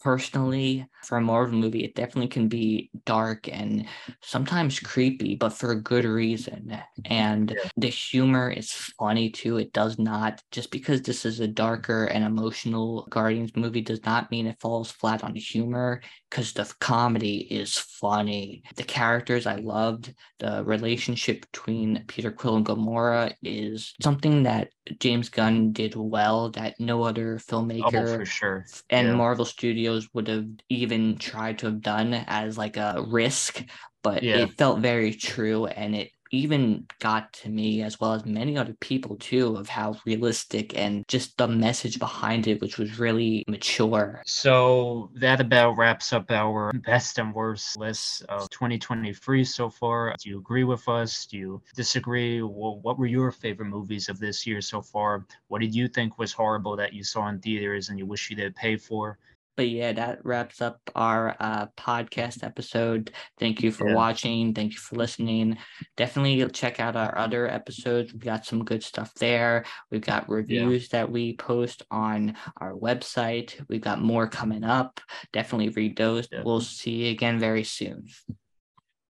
Personally, 0.00 0.86
for 1.04 1.18
a 1.18 1.20
Marvel 1.20 1.58
movie, 1.58 1.84
it 1.84 1.94
definitely 1.94 2.28
can 2.28 2.48
be 2.48 2.90
dark 3.04 3.48
and 3.48 3.86
sometimes 4.22 4.80
creepy, 4.80 5.36
but 5.36 5.50
for 5.52 5.70
a 5.72 5.80
good 5.80 6.04
reason. 6.04 6.68
Mm-hmm. 6.70 7.00
And 7.12 7.50
Yeah. 7.50 7.68
the 7.76 7.88
humor 7.88 8.50
is 8.50 8.72
funny 8.72 9.30
too. 9.30 9.58
It 9.58 9.72
does 9.72 9.98
not, 9.98 10.42
just 10.50 10.70
because 10.70 11.02
this 11.02 11.24
is 11.24 11.40
a 11.40 11.48
darker 11.48 12.04
and 12.06 12.24
emotional 12.24 13.06
Guardians 13.10 13.54
movie, 13.56 13.82
does 13.82 14.04
not 14.04 14.30
mean 14.30 14.46
it 14.46 14.60
falls 14.60 14.90
flat 14.90 15.22
on 15.22 15.34
humor 15.34 16.00
because 16.30 16.52
the 16.52 16.72
comedy 16.80 17.38
is 17.38 17.76
funny. 17.76 18.62
The 18.76 18.82
characters 18.84 19.46
I 19.46 19.56
loved, 19.56 20.14
the 20.38 20.64
relationship 20.64 21.46
between 21.52 22.04
Peter 22.08 22.30
Quill 22.32 22.56
and 22.56 22.66
Gamora 22.66 23.34
is 23.42 23.94
something 24.02 24.42
that 24.44 24.68
James 25.00 25.28
Gunn 25.28 25.72
did 25.72 25.94
well 25.96 26.50
that 26.50 26.78
no 26.78 27.02
other 27.02 27.34
Oh, 27.34 27.38
filmmaker 27.38 28.16
for 28.16 28.24
sure. 28.24 28.64
and 28.90 29.08
Yeah. 29.08 29.14
Marvel 29.14 29.44
Studios 29.44 30.08
would 30.14 30.28
have 30.28 30.46
even 30.68 30.85
tried 31.18 31.58
to 31.60 31.66
have 31.66 31.80
done 31.82 32.14
as 32.14 32.56
like 32.58 32.76
a 32.76 33.04
risk, 33.06 33.64
but 34.02 34.22
Yeah. 34.22 34.36
it 34.36 34.56
felt 34.58 34.80
very 34.80 35.12
true 35.12 35.66
and 35.66 35.94
it 35.94 36.12
even 36.32 36.86
got 37.00 37.32
to 37.32 37.48
me 37.48 37.82
as 37.82 38.00
well 38.00 38.12
as 38.12 38.24
many 38.26 38.56
other 38.58 38.74
people 38.80 39.16
too 39.16 39.56
of 39.56 39.68
how 39.68 39.96
realistic 40.04 40.76
and 40.76 41.06
just 41.06 41.36
the 41.38 41.46
message 41.46 41.98
behind 42.00 42.48
it 42.48 42.60
which 42.60 42.78
was 42.78 42.98
really 42.98 43.44
mature 43.46 44.22
So 44.26 45.10
that 45.14 45.40
about 45.40 45.76
wraps 45.76 46.12
up 46.12 46.30
our 46.30 46.72
best 46.72 47.18
and 47.18 47.32
worst 47.32 47.76
list 47.76 48.22
of 48.28 48.50
2023 48.50 49.44
so 49.44 49.70
far. 49.70 50.14
Do 50.18 50.28
you 50.28 50.38
agree 50.38 50.64
with 50.64 50.88
us? 50.88 51.26
Do 51.26 51.36
you 51.38 51.62
disagree? 51.76 52.42
Well, 52.42 52.80
what 52.80 52.98
were 52.98 53.06
your 53.06 53.30
favorite 53.30 53.66
movies 53.66 54.08
of 54.08 54.18
this 54.18 54.46
year 54.46 54.60
so 54.60 54.82
far? 54.82 55.26
What 55.48 55.60
did 55.60 55.74
you 55.74 55.86
think 55.88 56.18
was 56.18 56.32
horrible 56.32 56.76
that 56.76 56.92
you 56.92 57.04
saw 57.04 57.28
in 57.28 57.38
theaters 57.40 57.88
and 57.88 57.98
you 57.98 58.06
wish 58.06 58.28
you 58.30 58.36
did 58.36 58.56
pay 58.56 58.76
for? 58.76 59.18
But 59.56 59.68
yeah 59.68 59.92
that 59.92 60.24
wraps 60.24 60.60
up 60.60 60.80
our 60.94 61.34
uh, 61.40 61.66
podcast 61.76 62.44
episode. 62.44 63.10
Thank 63.38 63.62
you 63.62 63.70
for 63.72 63.88
Yeah. 63.88 63.94
watching. 63.94 64.54
Thank 64.54 64.72
you 64.72 64.78
for 64.78 64.96
listening. 64.96 65.58
Definitely 65.96 66.48
check 66.50 66.78
out 66.80 66.96
our 66.96 67.16
other 67.16 67.48
episodes. 67.48 68.12
We've 68.12 68.22
got 68.22 68.46
some 68.46 68.64
good 68.64 68.82
stuff 68.82 69.14
there. 69.14 69.64
We've 69.90 70.00
got 70.00 70.28
reviews 70.28 70.88
that 70.90 71.10
we 71.10 71.36
post 71.36 71.82
on 71.90 72.36
our 72.58 72.74
website. 72.74 73.54
We've 73.68 73.80
got 73.80 74.00
more 74.00 74.28
coming 74.28 74.64
up. 74.64 75.00
Definitely 75.32 75.70
read 75.70 75.96
those. 75.96 76.28
We'll 76.44 76.60
see 76.60 77.06
you 77.06 77.10
again 77.10 77.38
very 77.38 77.64
soon 77.64 78.06